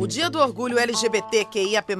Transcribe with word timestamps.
O 0.00 0.06
Dia 0.06 0.30
do 0.30 0.38
Orgulho 0.38 0.78
LGBTQIAP+, 0.78 1.92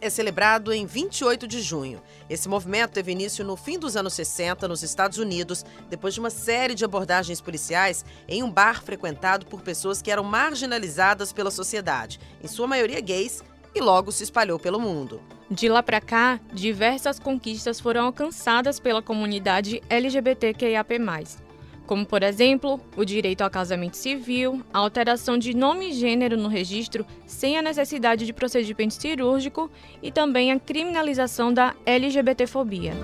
é 0.00 0.10
celebrado 0.10 0.72
em 0.72 0.84
28 0.84 1.46
de 1.46 1.62
junho. 1.62 2.02
Esse 2.28 2.48
movimento 2.48 2.90
teve 2.90 3.12
início 3.12 3.44
no 3.44 3.54
fim 3.54 3.78
dos 3.78 3.96
anos 3.96 4.14
60, 4.14 4.66
nos 4.66 4.82
Estados 4.82 5.18
Unidos, 5.18 5.64
depois 5.88 6.14
de 6.14 6.20
uma 6.20 6.30
série 6.30 6.74
de 6.74 6.84
abordagens 6.84 7.40
policiais 7.40 8.04
em 8.26 8.42
um 8.42 8.50
bar 8.50 8.82
frequentado 8.82 9.46
por 9.46 9.60
pessoas 9.62 10.02
que 10.02 10.10
eram 10.10 10.24
marginalizadas 10.24 11.32
pela 11.32 11.52
sociedade, 11.52 12.18
em 12.42 12.48
sua 12.48 12.66
maioria 12.66 13.00
gays, 13.00 13.44
e 13.72 13.80
logo 13.80 14.10
se 14.10 14.24
espalhou 14.24 14.58
pelo 14.58 14.80
mundo. 14.80 15.22
De 15.48 15.68
lá 15.68 15.80
para 15.80 16.00
cá, 16.00 16.40
diversas 16.52 17.20
conquistas 17.20 17.78
foram 17.78 18.06
alcançadas 18.06 18.80
pela 18.80 19.00
comunidade 19.00 19.80
LGBTQIAP+, 19.88 20.98
como, 21.86 22.06
por 22.06 22.22
exemplo, 22.22 22.80
o 22.96 23.04
direito 23.04 23.42
ao 23.42 23.50
casamento 23.50 23.96
civil, 23.96 24.62
a 24.72 24.78
alteração 24.78 25.36
de 25.36 25.54
nome 25.54 25.90
e 25.90 25.92
gênero 25.92 26.36
no 26.36 26.48
registro 26.48 27.06
sem 27.26 27.58
a 27.58 27.62
necessidade 27.62 28.24
de 28.24 28.32
procedimento 28.32 28.94
cirúrgico 28.94 29.70
e 30.02 30.10
também 30.10 30.52
a 30.52 30.58
criminalização 30.58 31.52
da 31.52 31.74
LGBTfobia. 31.84 32.94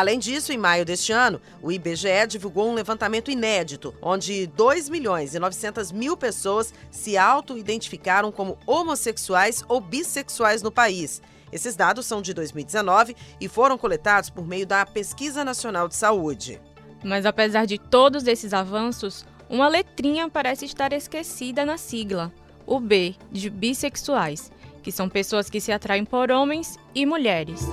Além 0.00 0.18
disso, 0.18 0.50
em 0.50 0.56
maio 0.56 0.82
deste 0.82 1.12
ano, 1.12 1.38
o 1.60 1.70
IBGE 1.70 2.26
divulgou 2.26 2.70
um 2.70 2.74
levantamento 2.74 3.30
inédito, 3.30 3.94
onde 4.00 4.46
2 4.46 4.88
milhões 4.88 5.34
e 5.34 5.38
900 5.38 5.92
mil 5.92 6.16
pessoas 6.16 6.72
se 6.90 7.18
auto-identificaram 7.18 8.32
como 8.32 8.56
homossexuais 8.66 9.62
ou 9.68 9.78
bissexuais 9.78 10.62
no 10.62 10.72
país. 10.72 11.20
Esses 11.52 11.74
dados 11.74 12.06
são 12.06 12.22
de 12.22 12.32
2019 12.32 13.16
e 13.40 13.48
foram 13.48 13.76
coletados 13.76 14.30
por 14.30 14.46
meio 14.46 14.66
da 14.66 14.86
Pesquisa 14.86 15.44
Nacional 15.44 15.88
de 15.88 15.96
Saúde. 15.96 16.60
Mas 17.02 17.26
apesar 17.26 17.66
de 17.66 17.78
todos 17.78 18.26
esses 18.26 18.52
avanços, 18.52 19.24
uma 19.48 19.68
letrinha 19.68 20.28
parece 20.28 20.64
estar 20.64 20.92
esquecida 20.92 21.64
na 21.64 21.76
sigla, 21.76 22.32
o 22.66 22.78
B 22.78 23.14
de 23.32 23.50
bissexuais, 23.50 24.50
que 24.82 24.92
são 24.92 25.08
pessoas 25.08 25.50
que 25.50 25.60
se 25.60 25.72
atraem 25.72 26.04
por 26.04 26.30
homens 26.30 26.78
e 26.94 27.04
mulheres. 27.04 27.68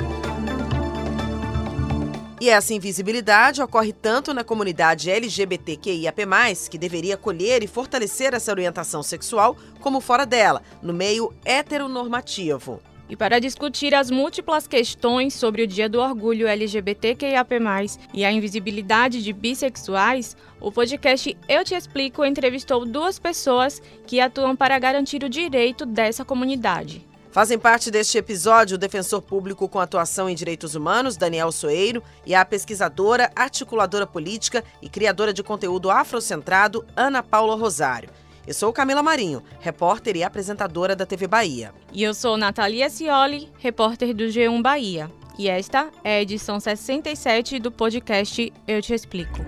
E 2.40 2.50
essa 2.50 2.74
invisibilidade 2.74 3.64
ocorre 3.64 3.92
tanto 3.92 4.32
na 4.32 4.44
comunidade 4.44 5.10
LGBTQIAP+, 5.10 6.22
que 6.70 6.78
deveria 6.78 7.16
acolher 7.16 7.64
e 7.64 7.68
fortalecer 7.68 8.34
essa 8.36 8.52
orientação 8.52 9.02
sexual, 9.02 9.58
como 9.80 10.00
fora 10.00 10.24
dela, 10.24 10.62
no 10.82 10.94
meio 10.94 11.34
heteronormativo. 11.44 12.80
E 13.10 13.16
para 13.16 13.40
discutir 13.40 13.96
as 13.96 14.12
múltiplas 14.12 14.68
questões 14.68 15.34
sobre 15.34 15.62
o 15.62 15.68
Dia 15.68 15.88
do 15.88 16.00
Orgulho 16.00 16.48
LGBTQIAP+, 16.48 17.56
e 18.14 18.26
a 18.26 18.32
invisibilidade 18.32 19.24
de 19.24 19.32
bissexuais, 19.32 20.36
o 20.60 20.72
podcast 20.72 21.38
Eu 21.48 21.64
Te 21.64 21.74
Explico 21.76 22.26
entrevistou 22.26 22.86
duas 22.86 23.18
pessoas 23.18 23.82
que 24.06 24.20
atuam 24.20 24.56
para 24.56 24.78
garantir 24.78 25.24
o 25.24 25.30
direito 25.30 25.86
dessa 25.86 26.26
comunidade. 26.26 27.08
Fazem 27.32 27.60
parte 27.60 27.92
deste 27.92 28.18
episódio 28.18 28.76
o 28.76 28.80
defensor 28.80 29.22
público 29.22 29.70
com 29.70 29.80
atuação 29.80 30.28
em 30.28 30.36
direitos 30.36 30.76
humanos, 30.76 31.16
Daniel 31.16 31.52
Soeiro, 31.52 32.02
e 32.26 32.34
a 32.34 32.44
pesquisadora, 32.44 33.32
articuladora 33.36 34.08
política 34.08 34.64
e 34.82 34.90
criadora 34.90 35.32
de 35.32 35.44
conteúdo 35.44 35.92
afrocentrado, 35.92 36.84
Ana 36.96 37.22
Paula 37.22 37.56
Rosário. 37.56 38.10
Eu 38.48 38.54
sou 38.54 38.72
Camila 38.72 39.04
Marinho, 39.04 39.44
repórter 39.60 40.16
e 40.16 40.24
apresentadora 40.24 40.96
da 40.96 41.06
TV 41.06 41.28
Bahia. 41.28 41.74
E 41.92 42.02
eu 42.02 42.14
sou 42.14 42.38
Natalia 42.38 42.90
Cioli, 42.90 43.52
repórter 43.60 44.14
do 44.14 44.24
G1 44.24 44.62
Bahia. 44.62 45.12
E 45.38 45.50
esta 45.50 45.92
é 46.02 46.20
a 46.20 46.22
edição 46.22 46.58
67 46.58 47.60
do 47.60 47.70
podcast 47.70 48.54
Eu 48.66 48.82
Te 48.82 48.94
Explico. 48.94 49.40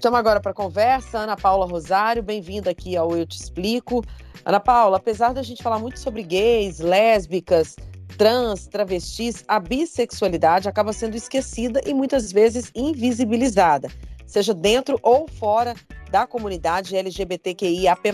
Chamo 0.00 0.14
agora 0.14 0.40
para 0.40 0.54
conversa 0.54 1.18
Ana 1.18 1.36
Paula 1.36 1.66
Rosário, 1.66 2.22
bem-vinda 2.22 2.70
aqui 2.70 2.96
ao 2.96 3.16
Eu 3.16 3.26
Te 3.26 3.40
Explico. 3.40 4.04
Ana 4.44 4.60
Paula, 4.60 4.98
apesar 4.98 5.32
da 5.32 5.42
gente 5.42 5.64
falar 5.64 5.80
muito 5.80 5.98
sobre 5.98 6.22
gays, 6.22 6.78
lésbicas, 6.78 7.74
trans, 8.16 8.68
travestis, 8.68 9.42
a 9.48 9.58
bissexualidade 9.58 10.68
acaba 10.68 10.92
sendo 10.92 11.16
esquecida 11.16 11.80
e 11.84 11.92
muitas 11.92 12.30
vezes 12.30 12.70
invisibilizada 12.72 13.90
seja 14.28 14.54
dentro 14.54 15.00
ou 15.02 15.26
fora 15.26 15.74
da 16.12 16.26
comunidade 16.26 16.96
LGBTQIAP+. 16.96 18.12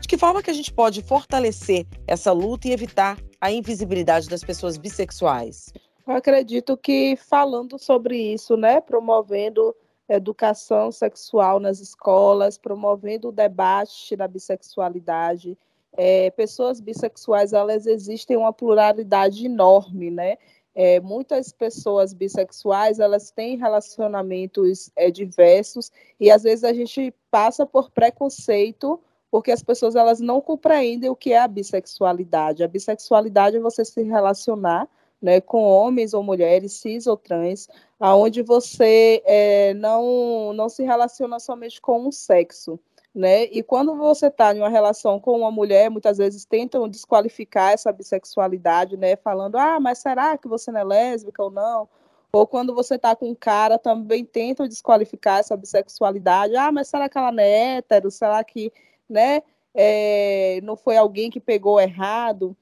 De 0.00 0.08
que 0.08 0.18
forma 0.18 0.42
que 0.42 0.50
a 0.50 0.54
gente 0.54 0.72
pode 0.72 1.02
fortalecer 1.02 1.86
essa 2.06 2.32
luta 2.32 2.68
e 2.68 2.72
evitar 2.72 3.16
a 3.40 3.50
invisibilidade 3.50 4.28
das 4.28 4.42
pessoas 4.42 4.76
bissexuais? 4.76 5.72
Eu 6.06 6.14
acredito 6.14 6.76
que 6.76 7.16
falando 7.16 7.78
sobre 7.78 8.16
isso, 8.16 8.56
né, 8.56 8.80
promovendo 8.80 9.74
educação 10.08 10.90
sexual 10.90 11.60
nas 11.60 11.78
escolas, 11.78 12.58
promovendo 12.58 13.28
o 13.28 13.32
debate 13.32 14.16
da 14.16 14.26
bissexualidade, 14.26 15.56
é, 15.96 16.30
pessoas 16.30 16.80
bissexuais 16.80 17.52
elas 17.52 17.86
existem 17.86 18.36
uma 18.36 18.52
pluralidade 18.52 19.46
enorme, 19.46 20.10
né? 20.10 20.36
É, 20.74 21.00
muitas 21.00 21.52
pessoas 21.52 22.12
bissexuais 22.12 23.00
elas 23.00 23.30
têm 23.30 23.56
relacionamentos 23.56 24.90
é, 24.94 25.10
diversos 25.10 25.90
e 26.18 26.30
às 26.30 26.44
vezes 26.44 26.64
a 26.64 26.72
gente 26.72 27.12
passa 27.30 27.66
por 27.66 27.90
preconceito 27.90 29.00
porque 29.30 29.52
as 29.52 29.62
pessoas 29.62 29.94
elas 29.94 30.20
não 30.20 30.40
compreendem 30.40 31.08
o 31.10 31.16
que 31.16 31.32
é 31.32 31.38
a 31.38 31.48
bissexualidade. 31.48 32.64
A 32.64 32.68
bissexualidade 32.68 33.56
é 33.56 33.60
você 33.60 33.84
se 33.84 34.02
relacionar 34.02 34.88
né, 35.20 35.40
com 35.40 35.62
homens 35.62 36.14
ou 36.14 36.22
mulheres, 36.22 36.72
cis 36.72 37.06
ou 37.06 37.16
trans, 37.16 37.68
aonde 37.98 38.42
você 38.42 39.22
é, 39.24 39.74
não, 39.74 40.52
não 40.52 40.68
se 40.68 40.82
relaciona 40.82 41.38
somente 41.38 41.80
com 41.80 42.06
um 42.06 42.10
sexo 42.12 42.80
né? 43.14 43.44
E 43.44 43.62
quando 43.62 43.96
você 43.96 44.26
está 44.28 44.54
em 44.54 44.58
uma 44.58 44.68
relação 44.68 45.18
com 45.18 45.38
uma 45.38 45.50
mulher, 45.50 45.90
muitas 45.90 46.18
vezes 46.18 46.44
tentam 46.44 46.88
desqualificar 46.88 47.72
essa 47.72 47.92
bissexualidade, 47.92 48.96
né? 48.96 49.16
Falando, 49.16 49.56
ah, 49.56 49.80
mas 49.80 49.98
será 49.98 50.38
que 50.38 50.48
você 50.48 50.70
não 50.70 50.80
é 50.80 50.84
lésbica 50.84 51.42
ou 51.42 51.50
não? 51.50 51.88
Ou 52.32 52.46
quando 52.46 52.74
você 52.74 52.94
está 52.94 53.16
com 53.16 53.30
um 53.30 53.34
cara, 53.34 53.78
também 53.78 54.24
tentam 54.24 54.68
desqualificar 54.68 55.40
essa 55.40 55.56
bissexualidade. 55.56 56.54
Ah, 56.56 56.70
mas 56.70 56.88
será 56.88 57.08
que 57.08 57.18
ela 57.18 57.32
não 57.32 57.42
é 57.42 57.78
hétero? 57.78 58.10
Será 58.10 58.42
que, 58.44 58.72
né? 59.08 59.42
É, 59.74 60.60
não 60.62 60.76
foi 60.76 60.96
alguém 60.96 61.30
que 61.30 61.40
pegou 61.40 61.80
errado? 61.80 62.56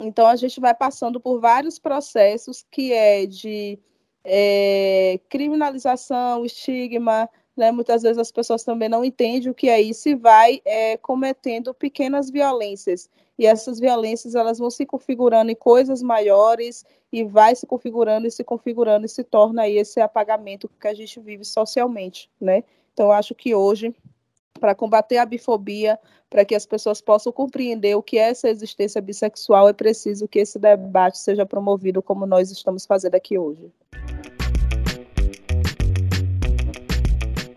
Então 0.00 0.26
a 0.26 0.36
gente 0.36 0.60
vai 0.60 0.74
passando 0.74 1.20
por 1.20 1.40
vários 1.40 1.78
processos 1.78 2.64
que 2.70 2.92
é 2.92 3.26
de 3.26 3.78
é, 4.24 5.18
criminalização, 5.28 6.44
estigma, 6.44 7.28
né? 7.58 7.70
Muitas 7.70 8.02
vezes 8.02 8.18
as 8.18 8.32
pessoas 8.32 8.64
também 8.64 8.88
não 8.88 9.04
entendem 9.04 9.50
o 9.50 9.54
que 9.54 9.68
é 9.68 9.80
isso 9.80 10.08
e 10.08 10.14
vai 10.14 10.62
é, 10.64 10.96
cometendo 10.96 11.74
pequenas 11.74 12.30
violências. 12.30 13.10
E 13.38 13.46
essas 13.46 13.78
violências 13.78 14.34
elas 14.34 14.58
vão 14.58 14.70
se 14.70 14.86
configurando 14.86 15.50
em 15.50 15.54
coisas 15.54 16.02
maiores 16.02 16.84
e 17.12 17.24
vai 17.24 17.54
se 17.54 17.66
configurando 17.66 18.26
e 18.26 18.30
se 18.30 18.42
configurando 18.42 19.06
e 19.06 19.08
se 19.08 19.22
torna 19.22 19.62
aí 19.62 19.76
esse 19.76 20.00
apagamento 20.00 20.68
que 20.80 20.88
a 20.88 20.94
gente 20.94 21.20
vive 21.20 21.44
socialmente, 21.44 22.30
né? 22.40 22.64
Então 22.92 23.12
acho 23.12 23.34
que 23.34 23.54
hoje 23.54 23.94
para 24.58 24.74
combater 24.74 25.18
a 25.18 25.24
bifobia, 25.24 25.98
para 26.28 26.44
que 26.44 26.54
as 26.54 26.66
pessoas 26.66 27.00
possam 27.00 27.32
compreender 27.32 27.94
o 27.94 28.02
que 28.02 28.18
é 28.18 28.30
essa 28.30 28.48
existência 28.48 29.00
bissexual, 29.00 29.68
é 29.68 29.72
preciso 29.72 30.28
que 30.28 30.40
esse 30.40 30.58
debate 30.58 31.18
seja 31.18 31.46
promovido 31.46 32.02
como 32.02 32.26
nós 32.26 32.50
estamos 32.50 32.84
fazendo 32.84 33.14
aqui 33.14 33.38
hoje. 33.38 33.70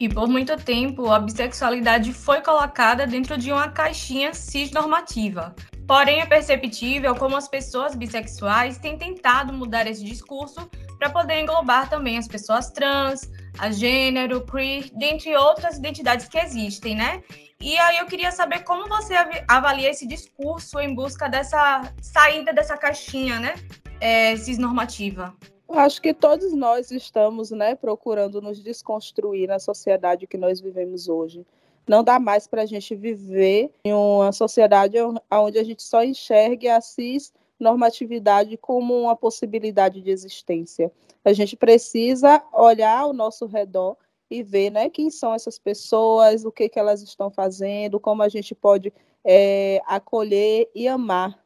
E 0.01 0.09
por 0.09 0.27
muito 0.27 0.57
tempo, 0.57 1.11
a 1.11 1.19
bissexualidade 1.19 2.11
foi 2.11 2.41
colocada 2.41 3.05
dentro 3.05 3.37
de 3.37 3.51
uma 3.51 3.69
caixinha 3.69 4.33
cisnormativa. 4.33 5.55
Porém, 5.87 6.21
é 6.21 6.25
perceptível 6.25 7.13
como 7.15 7.37
as 7.37 7.47
pessoas 7.47 7.93
bissexuais 7.93 8.79
têm 8.79 8.97
tentado 8.97 9.53
mudar 9.53 9.85
esse 9.85 10.03
discurso 10.03 10.67
para 10.97 11.11
poder 11.11 11.41
englobar 11.41 11.87
também 11.87 12.17
as 12.17 12.27
pessoas 12.27 12.71
trans, 12.71 13.29
a 13.59 13.69
gênero, 13.69 14.43
queer, 14.43 14.89
dentre 14.97 15.35
outras 15.35 15.77
identidades 15.77 16.27
que 16.27 16.39
existem, 16.39 16.95
né? 16.95 17.21
E 17.61 17.77
aí 17.77 17.99
eu 17.99 18.07
queria 18.07 18.31
saber 18.31 18.63
como 18.63 18.89
você 18.89 19.13
avalia 19.47 19.91
esse 19.91 20.07
discurso 20.07 20.79
em 20.79 20.95
busca 20.95 21.29
dessa 21.29 21.93
saída 22.01 22.51
dessa 22.51 22.75
caixinha, 22.75 23.39
né, 23.39 23.53
é, 23.99 24.35
cisnormativa. 24.35 25.31
Acho 25.73 26.01
que 26.01 26.13
todos 26.13 26.53
nós 26.53 26.91
estamos 26.91 27.51
né, 27.51 27.75
procurando 27.75 28.41
nos 28.41 28.61
desconstruir 28.61 29.47
na 29.47 29.59
sociedade 29.59 30.27
que 30.27 30.37
nós 30.37 30.59
vivemos 30.59 31.07
hoje. 31.07 31.45
Não 31.87 32.03
dá 32.03 32.19
mais 32.19 32.45
para 32.45 32.63
a 32.63 32.65
gente 32.65 32.95
viver 32.95 33.71
em 33.83 33.93
uma 33.93 34.31
sociedade 34.31 34.97
onde 35.31 35.57
a 35.57 35.63
gente 35.63 35.81
só 35.81 36.03
enxergue 36.03 36.67
a 36.67 36.79
cis 36.81 37.33
normatividade 37.59 38.57
como 38.57 38.99
uma 38.99 39.15
possibilidade 39.15 40.01
de 40.01 40.09
existência. 40.09 40.91
A 41.23 41.31
gente 41.31 41.55
precisa 41.55 42.43
olhar 42.51 42.99
ao 42.99 43.13
nosso 43.13 43.45
redor 43.45 43.95
e 44.29 44.41
ver 44.41 44.71
né, 44.71 44.89
quem 44.89 45.09
são 45.09 45.33
essas 45.33 45.59
pessoas, 45.59 46.43
o 46.43 46.51
que, 46.51 46.67
que 46.67 46.79
elas 46.79 47.01
estão 47.01 47.29
fazendo, 47.29 47.99
como 47.99 48.23
a 48.23 48.29
gente 48.29 48.55
pode 48.55 48.91
é, 49.23 49.81
acolher 49.85 50.69
e 50.73 50.87
amar 50.87 51.39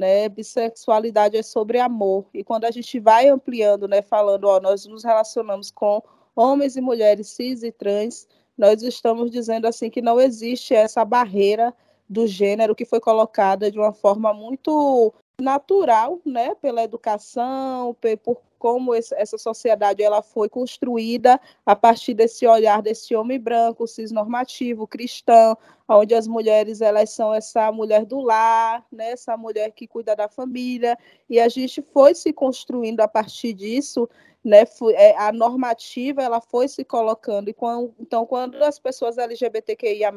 né? 0.00 0.28
Bissexualidade 0.28 1.36
é 1.36 1.42
sobre 1.42 1.78
amor. 1.78 2.26
E 2.34 2.42
quando 2.42 2.64
a 2.64 2.70
gente 2.70 2.98
vai 2.98 3.28
ampliando, 3.28 3.86
né, 3.86 4.02
falando, 4.02 4.44
ó, 4.44 4.58
nós 4.58 4.86
nos 4.86 5.04
relacionamos 5.04 5.70
com 5.70 6.02
homens 6.34 6.76
e 6.76 6.80
mulheres 6.80 7.28
cis 7.28 7.62
e 7.62 7.70
trans, 7.70 8.26
nós 8.56 8.82
estamos 8.82 9.30
dizendo 9.30 9.66
assim 9.66 9.90
que 9.90 10.02
não 10.02 10.18
existe 10.18 10.74
essa 10.74 11.04
barreira 11.04 11.74
do 12.08 12.26
gênero 12.26 12.74
que 12.74 12.84
foi 12.84 12.98
colocada 12.98 13.70
de 13.70 13.78
uma 13.78 13.92
forma 13.92 14.34
muito 14.34 15.14
natural, 15.40 16.20
né, 16.24 16.54
pela 16.56 16.82
educação, 16.82 17.96
por 18.22 18.40
como 18.60 18.94
essa 18.94 19.38
sociedade 19.38 20.02
ela 20.02 20.20
foi 20.20 20.46
construída 20.46 21.40
a 21.64 21.74
partir 21.74 22.12
desse 22.12 22.46
olhar 22.46 22.82
desse 22.82 23.16
homem 23.16 23.40
branco, 23.40 23.86
cisnormativo, 23.86 24.86
cristão, 24.86 25.56
onde 25.88 26.14
as 26.14 26.28
mulheres 26.28 26.82
elas 26.82 27.08
são 27.08 27.32
essa 27.32 27.72
mulher 27.72 28.04
do 28.04 28.20
lar, 28.20 28.84
né, 28.92 29.12
essa 29.12 29.34
mulher 29.34 29.70
que 29.72 29.86
cuida 29.86 30.14
da 30.14 30.28
família, 30.28 30.98
e 31.28 31.40
a 31.40 31.48
gente 31.48 31.80
foi 31.80 32.14
se 32.14 32.34
construindo 32.34 33.00
a 33.00 33.08
partir 33.08 33.54
disso 33.54 34.06
né, 34.42 34.64
é, 34.94 35.16
a 35.18 35.32
normativa 35.32 36.22
ela 36.22 36.40
foi 36.40 36.66
se 36.66 36.82
colocando 36.84 37.50
e 37.50 37.52
quando, 37.52 37.94
então 38.00 38.24
quando 38.24 38.62
as 38.62 38.78
pessoas 38.78 39.18
LGBTQIA+, 39.18 40.12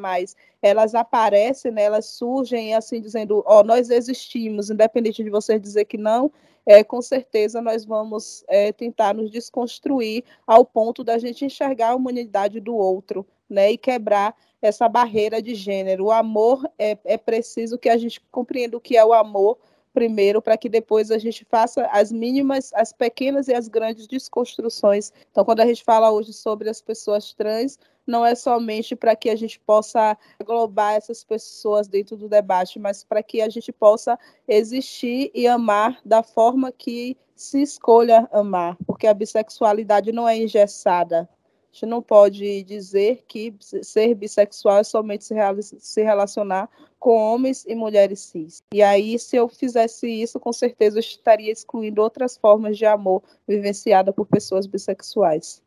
elas 0.62 0.94
aparecem, 0.94 1.70
né, 1.70 1.82
elas 1.82 2.06
surgem 2.06 2.74
assim 2.74 3.00
dizendo, 3.00 3.42
ó, 3.46 3.60
oh, 3.60 3.62
nós 3.62 3.90
existimos, 3.90 4.70
independente 4.70 5.22
de 5.22 5.28
você 5.28 5.58
dizer 5.58 5.84
que 5.84 5.98
não, 5.98 6.32
é, 6.66 6.82
com 6.82 7.02
certeza 7.02 7.60
nós 7.60 7.84
vamos 7.84 8.42
é, 8.48 8.72
tentar 8.72 9.14
nos 9.14 9.30
desconstruir 9.30 10.24
ao 10.46 10.64
ponto 10.64 11.04
da 11.04 11.18
gente 11.18 11.44
enxergar 11.44 11.90
a 11.90 11.94
humanidade 11.94 12.60
do 12.60 12.74
outro, 12.74 13.26
né, 13.48 13.72
e 13.72 13.76
quebrar 13.76 14.34
essa 14.62 14.88
barreira 14.88 15.42
de 15.42 15.54
gênero. 15.54 16.06
O 16.06 16.10
amor 16.10 16.66
é, 16.78 16.96
é 17.04 17.18
preciso 17.18 17.76
que 17.76 17.90
a 17.90 17.98
gente 17.98 18.18
compreenda 18.30 18.76
o 18.76 18.80
que 18.80 18.96
é 18.96 19.04
o 19.04 19.12
amor 19.12 19.58
primeiro, 19.94 20.42
para 20.42 20.58
que 20.58 20.68
depois 20.68 21.12
a 21.12 21.18
gente 21.18 21.46
faça 21.48 21.86
as 21.86 22.10
mínimas, 22.10 22.72
as 22.74 22.92
pequenas 22.92 23.46
e 23.46 23.54
as 23.54 23.68
grandes 23.68 24.08
desconstruções. 24.08 25.12
Então, 25.30 25.44
quando 25.44 25.60
a 25.60 25.66
gente 25.66 25.84
fala 25.84 26.10
hoje 26.10 26.32
sobre 26.32 26.68
as 26.68 26.82
pessoas 26.82 27.32
trans, 27.32 27.78
não 28.04 28.26
é 28.26 28.34
somente 28.34 28.96
para 28.96 29.14
que 29.16 29.30
a 29.30 29.36
gente 29.36 29.58
possa 29.60 30.18
englobar 30.42 30.94
essas 30.94 31.22
pessoas 31.24 31.86
dentro 31.86 32.16
do 32.16 32.28
debate, 32.28 32.78
mas 32.78 33.04
para 33.04 33.22
que 33.22 33.40
a 33.40 33.48
gente 33.48 33.72
possa 33.72 34.18
existir 34.46 35.30
e 35.32 35.46
amar 35.46 35.98
da 36.04 36.22
forma 36.22 36.72
que 36.72 37.16
se 37.36 37.62
escolha 37.62 38.28
amar, 38.32 38.76
porque 38.86 39.06
a 39.06 39.14
bissexualidade 39.14 40.12
não 40.12 40.28
é 40.28 40.36
engessada, 40.36 41.22
a 41.22 41.72
gente 41.72 41.86
não 41.86 42.02
pode 42.02 42.62
dizer 42.62 43.24
que 43.26 43.52
ser 43.60 44.14
bissexual 44.14 44.78
é 44.78 44.84
somente 44.84 45.24
se 45.24 46.02
relacionar 46.02 46.68
com 47.04 47.18
homens 47.18 47.66
e 47.66 47.74
mulheres 47.74 48.20
cis. 48.20 48.62
E 48.72 48.82
aí, 48.82 49.18
se 49.18 49.36
eu 49.36 49.46
fizesse 49.46 50.08
isso, 50.08 50.40
com 50.40 50.54
certeza 50.54 50.96
eu 50.96 51.00
estaria 51.00 51.52
excluindo 51.52 52.00
outras 52.00 52.34
formas 52.34 52.78
de 52.78 52.86
amor 52.86 53.22
vivenciada 53.46 54.10
por 54.10 54.24
pessoas 54.24 54.66
bissexuais. 54.66 55.62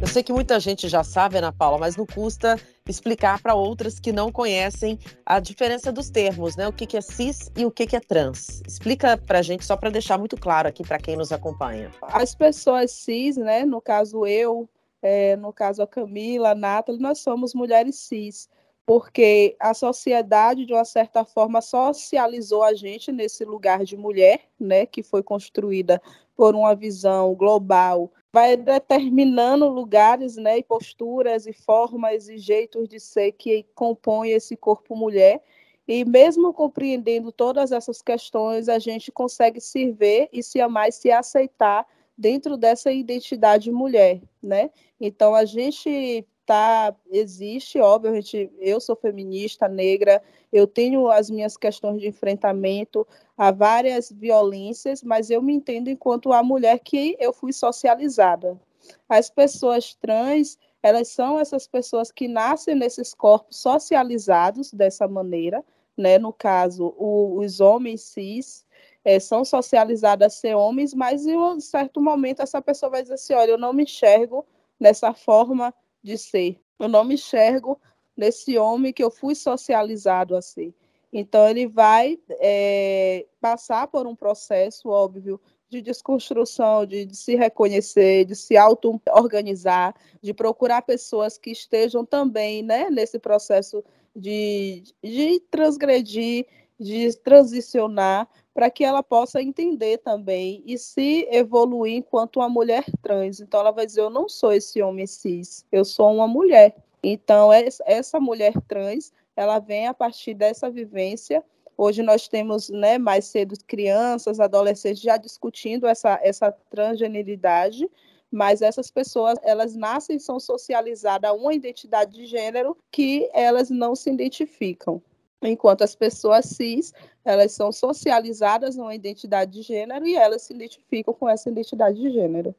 Eu 0.00 0.06
sei 0.06 0.22
que 0.22 0.32
muita 0.32 0.60
gente 0.60 0.88
já 0.88 1.02
sabe, 1.02 1.38
Ana 1.38 1.52
Paula, 1.52 1.78
mas 1.78 1.96
não 1.96 2.06
custa 2.06 2.56
explicar 2.88 3.40
para 3.42 3.54
outras 3.54 3.98
que 3.98 4.12
não 4.12 4.30
conhecem 4.30 4.96
a 5.26 5.40
diferença 5.40 5.90
dos 5.90 6.08
termos, 6.08 6.54
né? 6.54 6.68
O 6.68 6.72
que, 6.72 6.86
que 6.86 6.96
é 6.96 7.00
cis 7.00 7.50
e 7.56 7.66
o 7.66 7.70
que, 7.70 7.86
que 7.86 7.96
é 7.96 8.00
trans. 8.00 8.62
Explica 8.66 9.16
para 9.16 9.40
a 9.40 9.42
gente, 9.42 9.64
só 9.64 9.76
para 9.76 9.90
deixar 9.90 10.18
muito 10.18 10.36
claro 10.36 10.68
aqui 10.68 10.84
para 10.84 10.98
quem 10.98 11.16
nos 11.16 11.32
acompanha. 11.32 11.90
As 12.02 12.32
pessoas 12.32 12.92
cis, 12.92 13.36
né? 13.36 13.64
No 13.64 13.80
caso 13.80 14.24
eu, 14.24 14.68
é, 15.02 15.36
no 15.36 15.52
caso 15.52 15.82
a 15.82 15.86
Camila, 15.86 16.52
a 16.52 16.54
Nathalie, 16.54 17.00
nós 17.00 17.18
somos 17.18 17.54
mulheres 17.54 17.96
cis 17.96 18.48
porque 18.84 19.56
a 19.60 19.74
sociedade, 19.74 20.66
de 20.66 20.72
uma 20.72 20.84
certa 20.84 21.24
forma, 21.24 21.60
socializou 21.60 22.64
a 22.64 22.74
gente 22.74 23.12
nesse 23.12 23.44
lugar 23.44 23.84
de 23.84 23.96
mulher, 23.96 24.40
né, 24.58 24.86
que 24.86 25.04
foi 25.04 25.22
construída 25.22 26.02
por 26.34 26.56
uma 26.56 26.74
visão 26.74 27.32
global 27.34 28.10
vai 28.32 28.56
determinando 28.56 29.68
lugares, 29.68 30.36
né, 30.36 30.58
e 30.58 30.62
posturas 30.62 31.46
e 31.46 31.52
formas 31.52 32.28
e 32.28 32.38
jeitos 32.38 32.88
de 32.88 32.98
ser 32.98 33.32
que 33.32 33.66
compõem 33.74 34.30
esse 34.30 34.56
corpo 34.56 34.96
mulher. 34.96 35.42
E 35.86 36.04
mesmo 36.04 36.54
compreendendo 36.54 37.30
todas 37.30 37.72
essas 37.72 38.00
questões, 38.00 38.68
a 38.68 38.78
gente 38.78 39.12
consegue 39.12 39.60
se 39.60 39.90
ver 39.90 40.28
e 40.32 40.42
se 40.42 40.60
amar 40.60 40.88
e 40.88 40.92
se 40.92 41.10
aceitar 41.10 41.86
dentro 42.16 42.56
dessa 42.56 42.92
identidade 42.92 43.70
mulher, 43.70 44.20
né? 44.42 44.70
Então 45.00 45.34
a 45.34 45.44
gente 45.44 46.26
tá 46.44 46.94
existe, 47.10 47.78
óbvio, 47.78 48.12
a 48.12 48.14
gente, 48.16 48.50
eu 48.58 48.80
sou 48.80 48.96
feminista 48.96 49.68
negra, 49.68 50.22
eu 50.52 50.66
tenho 50.66 51.08
as 51.08 51.30
minhas 51.30 51.56
questões 51.56 52.00
de 52.00 52.08
enfrentamento 52.08 53.06
a 53.36 53.50
várias 53.50 54.10
violências, 54.10 55.02
mas 55.02 55.30
eu 55.30 55.40
me 55.40 55.54
entendo 55.54 55.88
enquanto 55.88 56.32
a 56.32 56.42
mulher 56.42 56.78
que 56.80 57.16
eu 57.18 57.32
fui 57.32 57.52
socializada. 57.52 58.60
As 59.08 59.30
pessoas 59.30 59.94
trans, 59.94 60.58
elas 60.82 61.08
são 61.08 61.38
essas 61.38 61.66
pessoas 61.66 62.10
que 62.10 62.26
nascem 62.26 62.74
nesses 62.74 63.14
corpos 63.14 63.58
socializados 63.58 64.72
dessa 64.72 65.06
maneira, 65.06 65.64
né? 65.96 66.18
No 66.18 66.32
caso, 66.32 66.92
o, 66.98 67.38
os 67.38 67.60
homens 67.60 68.02
cis 68.02 68.64
é, 69.04 69.18
são 69.18 69.44
socializados 69.44 70.26
a 70.26 70.30
ser 70.30 70.54
homens, 70.54 70.94
mas 70.94 71.26
em 71.26 71.36
um 71.36 71.60
certo 71.60 72.00
momento 72.00 72.42
essa 72.42 72.62
pessoa 72.62 72.90
vai 72.90 73.02
dizer 73.02 73.14
assim, 73.14 73.34
olha, 73.34 73.50
eu 73.52 73.58
não 73.58 73.72
me 73.72 73.82
enxergo 73.82 74.46
nessa 74.78 75.12
forma 75.12 75.74
de 76.02 76.16
ser. 76.18 76.60
Eu 76.78 76.88
não 76.88 77.04
me 77.04 77.14
enxergo 77.14 77.80
nesse 78.16 78.58
homem 78.58 78.92
que 78.92 79.02
eu 79.02 79.10
fui 79.10 79.34
socializado 79.34 80.36
a 80.36 80.42
ser. 80.42 80.74
Então, 81.12 81.46
ele 81.46 81.66
vai 81.66 82.18
é, 82.40 83.26
passar 83.40 83.86
por 83.86 84.06
um 84.06 84.16
processo, 84.16 84.88
óbvio, 84.88 85.38
de 85.68 85.82
desconstrução, 85.82 86.86
de, 86.86 87.04
de, 87.04 87.16
se 87.16 87.34
reconhecer, 87.34 88.24
de 88.24 88.34
se 88.34 88.56
auto-organizar, 88.56 89.94
de 90.22 90.32
procurar 90.32 90.82
pessoas 90.82 91.36
que 91.36 91.50
estejam 91.50 92.04
também 92.04 92.62
né, 92.62 92.90
nesse 92.90 93.18
processo 93.18 93.84
de, 94.14 94.82
de 95.02 95.40
transgredir, 95.50 96.46
de 96.78 97.14
transicionar, 97.18 98.28
para 98.54 98.70
que 98.70 98.84
ela 98.84 99.02
possa 99.02 99.42
entender 99.42 99.98
também 99.98 100.62
e 100.66 100.76
se 100.78 101.26
evoluir 101.30 101.96
enquanto 101.96 102.36
uma 102.36 102.48
mulher 102.48 102.84
trans. 103.02 103.40
Então, 103.40 103.60
ela 103.60 103.70
vai 103.70 103.86
dizer: 103.86 104.02
Eu 104.02 104.10
não 104.10 104.28
sou 104.28 104.52
esse 104.52 104.82
homem 104.82 105.06
cis, 105.06 105.64
eu 105.72 105.84
sou 105.84 106.12
uma 106.14 106.28
mulher. 106.28 106.76
Então, 107.02 107.50
essa 107.52 108.20
mulher 108.20 108.52
trans, 108.68 109.12
ela 109.34 109.58
vem 109.58 109.88
a 109.88 109.94
partir 109.94 110.34
dessa 110.34 110.70
vivência. 110.70 111.42
Hoje 111.76 112.02
nós 112.02 112.28
temos 112.28 112.68
né, 112.68 112.98
mais 112.98 113.24
cedo 113.24 113.56
crianças, 113.66 114.38
adolescentes 114.38 115.02
já 115.02 115.16
discutindo 115.16 115.86
essa, 115.86 116.20
essa 116.22 116.52
transgeneridade, 116.70 117.90
mas 118.30 118.62
essas 118.62 118.90
pessoas 118.90 119.36
elas 119.42 119.74
nascem 119.74 120.18
são 120.18 120.38
socializadas 120.38 121.30
a 121.30 121.34
uma 121.34 121.54
identidade 121.54 122.12
de 122.12 122.26
gênero 122.26 122.76
que 122.90 123.28
elas 123.32 123.68
não 123.68 123.96
se 123.96 124.10
identificam. 124.10 125.02
Enquanto 125.42 125.82
as 125.82 125.94
pessoas 125.94 126.46
cis, 126.46 126.92
elas 127.24 127.52
são 127.52 127.72
socializadas 127.72 128.76
numa 128.76 128.94
identidade 128.94 129.50
de 129.52 129.62
gênero 129.62 130.06
e 130.06 130.14
elas 130.14 130.42
se 130.42 130.54
identificam 130.54 131.12
com 131.12 131.28
essa 131.28 131.50
identidade 131.50 132.00
de 132.00 132.10
gênero. 132.10 132.54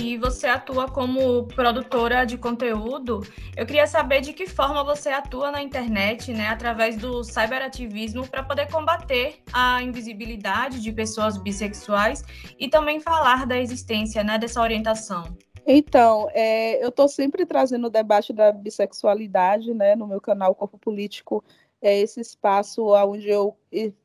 E 0.00 0.16
você 0.16 0.46
atua 0.46 0.88
como 0.88 1.46
produtora 1.48 2.24
de 2.24 2.36
conteúdo. 2.38 3.20
Eu 3.56 3.66
queria 3.66 3.86
saber 3.86 4.20
de 4.20 4.32
que 4.32 4.46
forma 4.46 4.82
você 4.82 5.10
atua 5.10 5.50
na 5.50 5.62
internet, 5.62 6.32
né, 6.32 6.48
através 6.48 6.96
do 6.96 7.22
cyberativismo, 7.22 8.26
para 8.26 8.42
poder 8.42 8.70
combater 8.70 9.40
a 9.52 9.82
invisibilidade 9.82 10.80
de 10.80 10.92
pessoas 10.92 11.36
bissexuais 11.36 12.24
e 12.58 12.68
também 12.68 12.98
falar 12.98 13.46
da 13.46 13.58
existência 13.58 14.24
né, 14.24 14.38
dessa 14.38 14.60
orientação. 14.60 15.36
Então, 15.66 16.28
é, 16.32 16.82
eu 16.82 16.88
estou 16.88 17.08
sempre 17.08 17.46
trazendo 17.46 17.86
o 17.86 17.90
debate 17.90 18.32
da 18.32 18.52
bissexualidade, 18.52 19.72
né, 19.74 19.94
no 19.94 20.06
meu 20.06 20.20
canal 20.20 20.54
Corpo 20.54 20.78
Político, 20.78 21.44
é 21.82 21.98
esse 21.98 22.20
espaço 22.20 22.88
onde 22.88 23.28
eu 23.28 23.56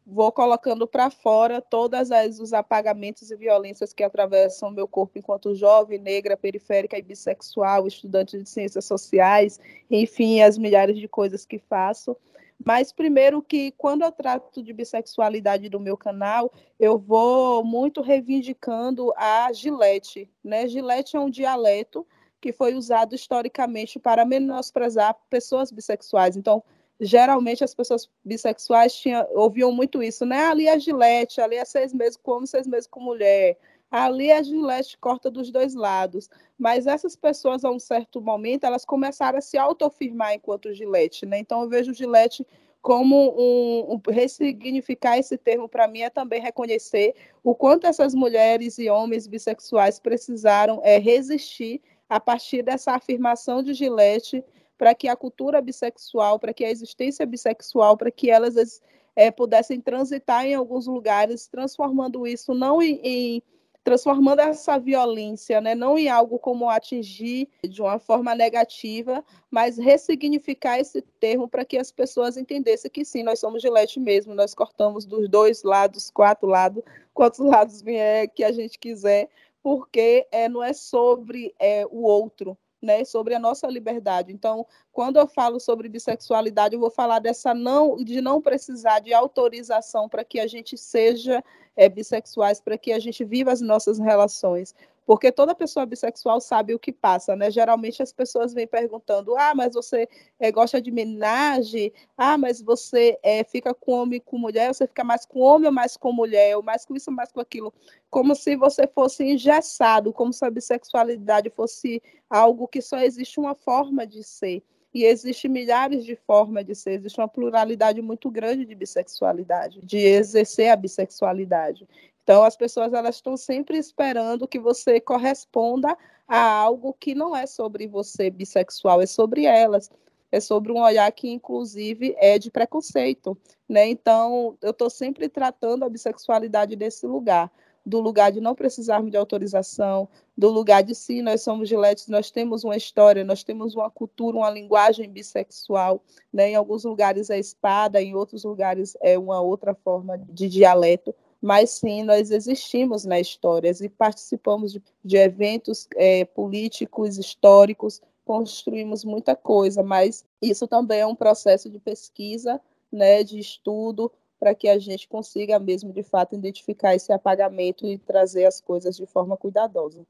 vou 0.07 0.31
colocando 0.31 0.87
para 0.87 1.09
fora 1.09 1.61
todas 1.61 2.09
as 2.09 2.39
os 2.39 2.53
apagamentos 2.53 3.29
e 3.31 3.35
violências 3.35 3.91
que 3.91 4.01
atravessam 4.01 4.71
meu 4.71 4.87
corpo 4.87 5.19
enquanto 5.19 5.53
jovem, 5.53 5.99
negra, 5.99 6.37
periférica 6.37 6.97
e 6.97 7.01
bissexual, 7.01 7.85
estudante 7.85 8.37
de 8.41 8.47
ciências 8.47 8.85
sociais, 8.85 9.59
enfim, 9.91 10.41
as 10.41 10.57
milhares 10.57 10.97
de 10.97 11.07
coisas 11.07 11.45
que 11.45 11.59
faço. 11.59 12.15
Mas 12.63 12.91
primeiro 12.91 13.41
que 13.41 13.71
quando 13.71 14.03
eu 14.03 14.11
trato 14.11 14.63
de 14.63 14.73
bissexualidade 14.73 15.69
do 15.69 15.79
meu 15.79 15.97
canal, 15.97 16.51
eu 16.79 16.97
vou 16.97 17.63
muito 17.63 18.01
reivindicando 18.01 19.13
a 19.15 19.51
Gilete, 19.51 20.29
né? 20.43 20.67
Gilete 20.67 21.15
é 21.15 21.19
um 21.19 21.29
dialeto 21.29 22.05
que 22.39 22.51
foi 22.51 22.75
usado 22.75 23.15
historicamente 23.15 23.99
para 23.99 24.25
menosprezar 24.25 25.15
pessoas 25.29 25.71
bissexuais. 25.71 26.37
Então, 26.37 26.63
geralmente 26.99 27.63
as 27.63 27.73
pessoas 27.73 28.09
bissexuais 28.23 29.03
ouviam 29.33 29.71
muito 29.71 30.01
isso, 30.01 30.25
né? 30.25 30.45
Ali 30.45 30.67
é 30.67 30.79
Gilete, 30.79 31.41
ali 31.41 31.55
é 31.55 31.65
seis 31.65 31.93
meses 31.93 32.17
com 32.17 32.31
homem, 32.31 32.45
seis 32.45 32.67
meses 32.67 32.87
com 32.87 32.99
mulher. 32.99 33.57
Ali 33.89 34.31
a 34.31 34.41
Gillette 34.41 34.97
corta 34.97 35.29
dos 35.29 35.51
dois 35.51 35.73
lados. 35.73 36.29
Mas 36.57 36.87
essas 36.87 37.15
pessoas, 37.15 37.63
a 37.63 37.71
um 37.71 37.79
certo 37.79 38.21
momento, 38.21 38.65
elas 38.65 38.85
começaram 38.85 39.37
a 39.37 39.41
se 39.41 39.57
autoafirmar 39.57 40.33
enquanto 40.33 40.73
Gillette, 40.73 41.25
né? 41.25 41.39
Então 41.39 41.61
eu 41.61 41.69
vejo 41.69 41.93
Gillette 41.93 42.45
como 42.81 43.33
um, 43.35 43.95
um 43.95 44.11
ressignificar 44.11 45.17
esse 45.17 45.39
termo 45.39 45.67
para 45.67 45.87
mim 45.87 46.01
é 46.01 46.09
também 46.11 46.39
reconhecer 46.39 47.15
o 47.43 47.55
quanto 47.55 47.87
essas 47.87 48.13
mulheres 48.13 48.77
e 48.77 48.87
homens 48.91 49.25
bissexuais 49.25 49.99
precisaram 49.99 50.81
é, 50.83 50.99
resistir 50.99 51.81
a 52.07 52.19
partir 52.19 52.61
dessa 52.61 52.91
afirmação 52.91 53.63
de 53.63 53.73
Gillette 53.73 54.43
para 54.77 54.93
que 54.93 55.07
a 55.07 55.15
cultura 55.15 55.61
bissexual, 55.61 56.37
para 56.37 56.53
que 56.53 56.63
a 56.63 56.69
existência 56.69 57.25
bissexual, 57.25 57.97
para 57.97 58.11
que 58.11 58.29
elas 58.29 58.79
é, 59.15 59.31
pudessem 59.31 59.81
transitar 59.81 60.45
em 60.45 60.53
alguns 60.53 60.85
lugares, 60.85 61.47
transformando 61.47 62.27
isso 62.27 62.53
não 62.53 62.81
em, 62.81 62.99
em 63.03 63.43
transformando 63.85 64.39
essa 64.39 64.79
violência, 64.79 65.61
né, 65.61 65.75
não 65.75 65.95
em 65.95 66.09
algo 66.09 66.39
como 66.39 66.67
atingir 66.67 67.47
de 67.63 67.83
uma 67.83 67.99
forma 67.99 68.33
negativa, 68.33 69.23
mas 69.51 69.77
ressignificar 69.77 70.79
esse 70.79 71.03
termo 71.19 71.47
para 71.47 71.63
que 71.63 71.77
as 71.77 71.91
pessoas 71.91 72.35
entendessem 72.35 72.89
que 72.89 73.05
sim, 73.05 73.21
nós 73.21 73.39
somos 73.39 73.61
gilete 73.61 73.99
mesmo, 73.99 74.33
nós 74.33 74.55
cortamos 74.55 75.05
dos 75.05 75.29
dois 75.29 75.61
lados, 75.61 76.09
quatro 76.09 76.47
lados, 76.47 76.83
quantos 77.13 77.39
lados 77.39 77.83
vier 77.83 78.27
que 78.29 78.43
a 78.43 78.51
gente 78.51 78.79
quiser, 78.79 79.29
porque 79.61 80.27
é, 80.31 80.49
não 80.49 80.63
é 80.63 80.73
sobre 80.73 81.53
é, 81.59 81.85
o 81.85 82.01
outro, 82.01 82.57
né, 82.85 83.03
sobre 83.03 83.33
a 83.33 83.39
nossa 83.39 83.67
liberdade. 83.67 84.31
Então, 84.31 84.65
quando 84.93 85.17
eu 85.17 85.27
falo 85.27 85.59
sobre 85.59 85.89
bissexualidade, 85.89 86.75
eu 86.75 86.79
vou 86.79 86.91
falar 86.91 87.19
dessa 87.19 87.53
não 87.53 87.97
de 87.97 88.21
não 88.21 88.41
precisar 88.41 88.99
de 88.99 89.13
autorização 89.13 90.07
para 90.07 90.23
que 90.23 90.39
a 90.39 90.47
gente 90.47 90.77
seja 90.77 91.43
é, 91.75 91.89
bissexuais, 91.89 92.61
para 92.61 92.77
que 92.77 92.93
a 92.93 92.99
gente 92.99 93.25
viva 93.25 93.51
as 93.51 93.59
nossas 93.59 93.99
relações. 93.99 94.73
Porque 95.05 95.31
toda 95.31 95.53
pessoa 95.53 95.85
bissexual 95.85 96.41
sabe 96.41 96.73
o 96.73 96.79
que 96.79 96.91
passa, 96.91 97.35
né? 97.35 97.51
Geralmente 97.51 98.01
as 98.01 98.11
pessoas 98.11 98.53
vêm 98.53 98.65
perguntando: 98.65 99.37
ah, 99.37 99.53
mas 99.53 99.73
você 99.73 100.09
é, 100.39 100.51
gosta 100.51 100.81
de 100.81 100.89
menagem? 100.89 101.93
Ah, 102.17 102.37
mas 102.37 102.61
você 102.61 103.17
é, 103.21 103.43
fica 103.43 103.73
com 103.73 103.91
homem 103.91 104.19
com 104.19 104.37
mulher? 104.37 104.73
Você 104.73 104.87
fica 104.87 105.03
mais 105.03 105.25
com 105.25 105.39
homem 105.39 105.67
ou 105.67 105.73
mais 105.73 105.95
com 105.95 106.11
mulher? 106.11 106.57
Ou 106.57 106.63
mais 106.63 106.85
com 106.85 106.95
isso 106.95 107.11
ou 107.11 107.15
mais 107.15 107.31
com 107.31 107.39
aquilo? 107.39 107.71
Como 108.09 108.33
se 108.35 108.55
você 108.55 108.87
fosse 108.87 109.23
engessado, 109.23 110.11
como 110.11 110.33
se 110.33 110.43
a 110.43 110.49
bissexualidade 110.49 111.51
fosse 111.51 112.01
algo 112.29 112.67
que 112.67 112.81
só 112.81 112.97
existe 112.97 113.39
uma 113.39 113.53
forma 113.53 114.07
de 114.07 114.23
ser. 114.23 114.63
E 114.91 115.03
existe 115.03 115.49
milhares 115.49 116.05
de 116.05 116.15
formas 116.15 116.65
de 116.65 116.73
ser, 116.73 116.91
existe 116.91 117.19
uma 117.19 117.27
pluralidade 117.27 118.01
muito 118.01 118.31
grande 118.31 118.63
de 118.63 118.73
bissexualidade, 118.73 119.85
de 119.85 119.97
exercer 119.97 120.69
a 120.69 120.75
bissexualidade. 120.77 121.85
Então, 122.25 122.43
as 122.43 122.57
pessoas 122.57 122.91
elas 122.91 123.17
estão 123.17 123.37
sempre 123.37 123.77
esperando 123.77 124.47
que 124.47 124.59
você 124.59 124.99
corresponda 124.99 125.95
a 126.27 126.41
algo 126.41 126.91
que 126.99 127.13
não 127.13 127.35
é 127.35 127.45
sobre 127.45 127.85
você 127.85 128.31
bissexual, 128.31 128.99
é 128.99 129.05
sobre 129.05 129.45
elas. 129.45 129.91
É 130.31 130.39
sobre 130.39 130.71
um 130.71 130.81
olhar 130.81 131.09
que, 131.11 131.29
inclusive, 131.29 132.15
é 132.17 132.39
de 132.39 132.49
preconceito. 132.49 133.37
Né? 133.69 133.87
Então, 133.89 134.57
eu 134.59 134.71
estou 134.71 134.89
sempre 134.89 135.29
tratando 135.29 135.85
a 135.85 135.89
bissexualidade 135.89 136.75
desse 136.75 137.05
lugar 137.05 137.51
do 137.85 138.01
lugar 138.01 138.31
de 138.31 138.41
não 138.41 138.55
precisarmos 138.55 139.11
de 139.11 139.17
autorização, 139.17 140.09
do 140.35 140.49
lugar 140.49 140.81
de 140.81 140.95
sim, 140.95 141.21
nós 141.21 141.43
somos 141.43 141.69
giletes, 141.69 142.07
nós 142.07 142.31
temos 142.31 142.63
uma 142.63 142.75
história, 142.75 143.23
nós 143.23 143.43
temos 143.43 143.75
uma 143.75 143.91
cultura, 143.91 144.37
uma 144.37 144.49
linguagem 144.49 145.07
bissexual, 145.07 146.01
né? 146.33 146.49
em 146.49 146.55
alguns 146.55 146.83
lugares 146.83 147.29
é 147.29 147.37
espada, 147.37 148.01
em 148.01 148.15
outros 148.15 148.43
lugares 148.43 148.97
é 149.01 149.19
uma 149.19 149.39
outra 149.39 149.75
forma 149.75 150.17
de 150.17 150.49
dialeto, 150.49 151.13
mas 151.41 151.69
sim, 151.71 152.03
nós 152.03 152.31
existimos 152.31 153.05
na 153.05 153.19
história 153.19 153.71
e 153.81 153.89
participamos 153.89 154.73
de, 154.73 154.81
de 155.03 155.17
eventos 155.17 155.87
é, 155.95 156.25
políticos, 156.25 157.17
históricos, 157.17 158.01
construímos 158.25 159.05
muita 159.05 159.35
coisa, 159.35 159.83
mas 159.83 160.25
isso 160.41 160.67
também 160.67 161.01
é 161.01 161.07
um 161.07 161.15
processo 161.15 161.69
de 161.69 161.79
pesquisa, 161.79 162.59
né, 162.91 163.23
de 163.23 163.39
estudo, 163.39 164.11
para 164.39 164.53
que 164.55 164.67
a 164.67 164.77
gente 164.79 165.07
consiga 165.07 165.59
mesmo, 165.59 165.93
de 165.93 166.03
fato, 166.03 166.35
identificar 166.35 166.95
esse 166.95 167.11
apagamento 167.11 167.85
e 167.85 167.97
trazer 167.97 168.45
as 168.45 168.59
coisas 168.59 168.97
de 168.97 169.05
forma 169.05 169.37
cuidadosa. 169.37 170.05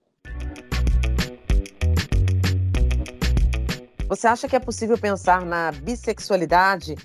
Você 4.07 4.27
acha 4.27 4.47
que 4.47 4.55
é 4.55 4.59
possível 4.59 4.97
pensar 4.97 5.43
na 5.43 5.71
bissexualidade 5.71 6.95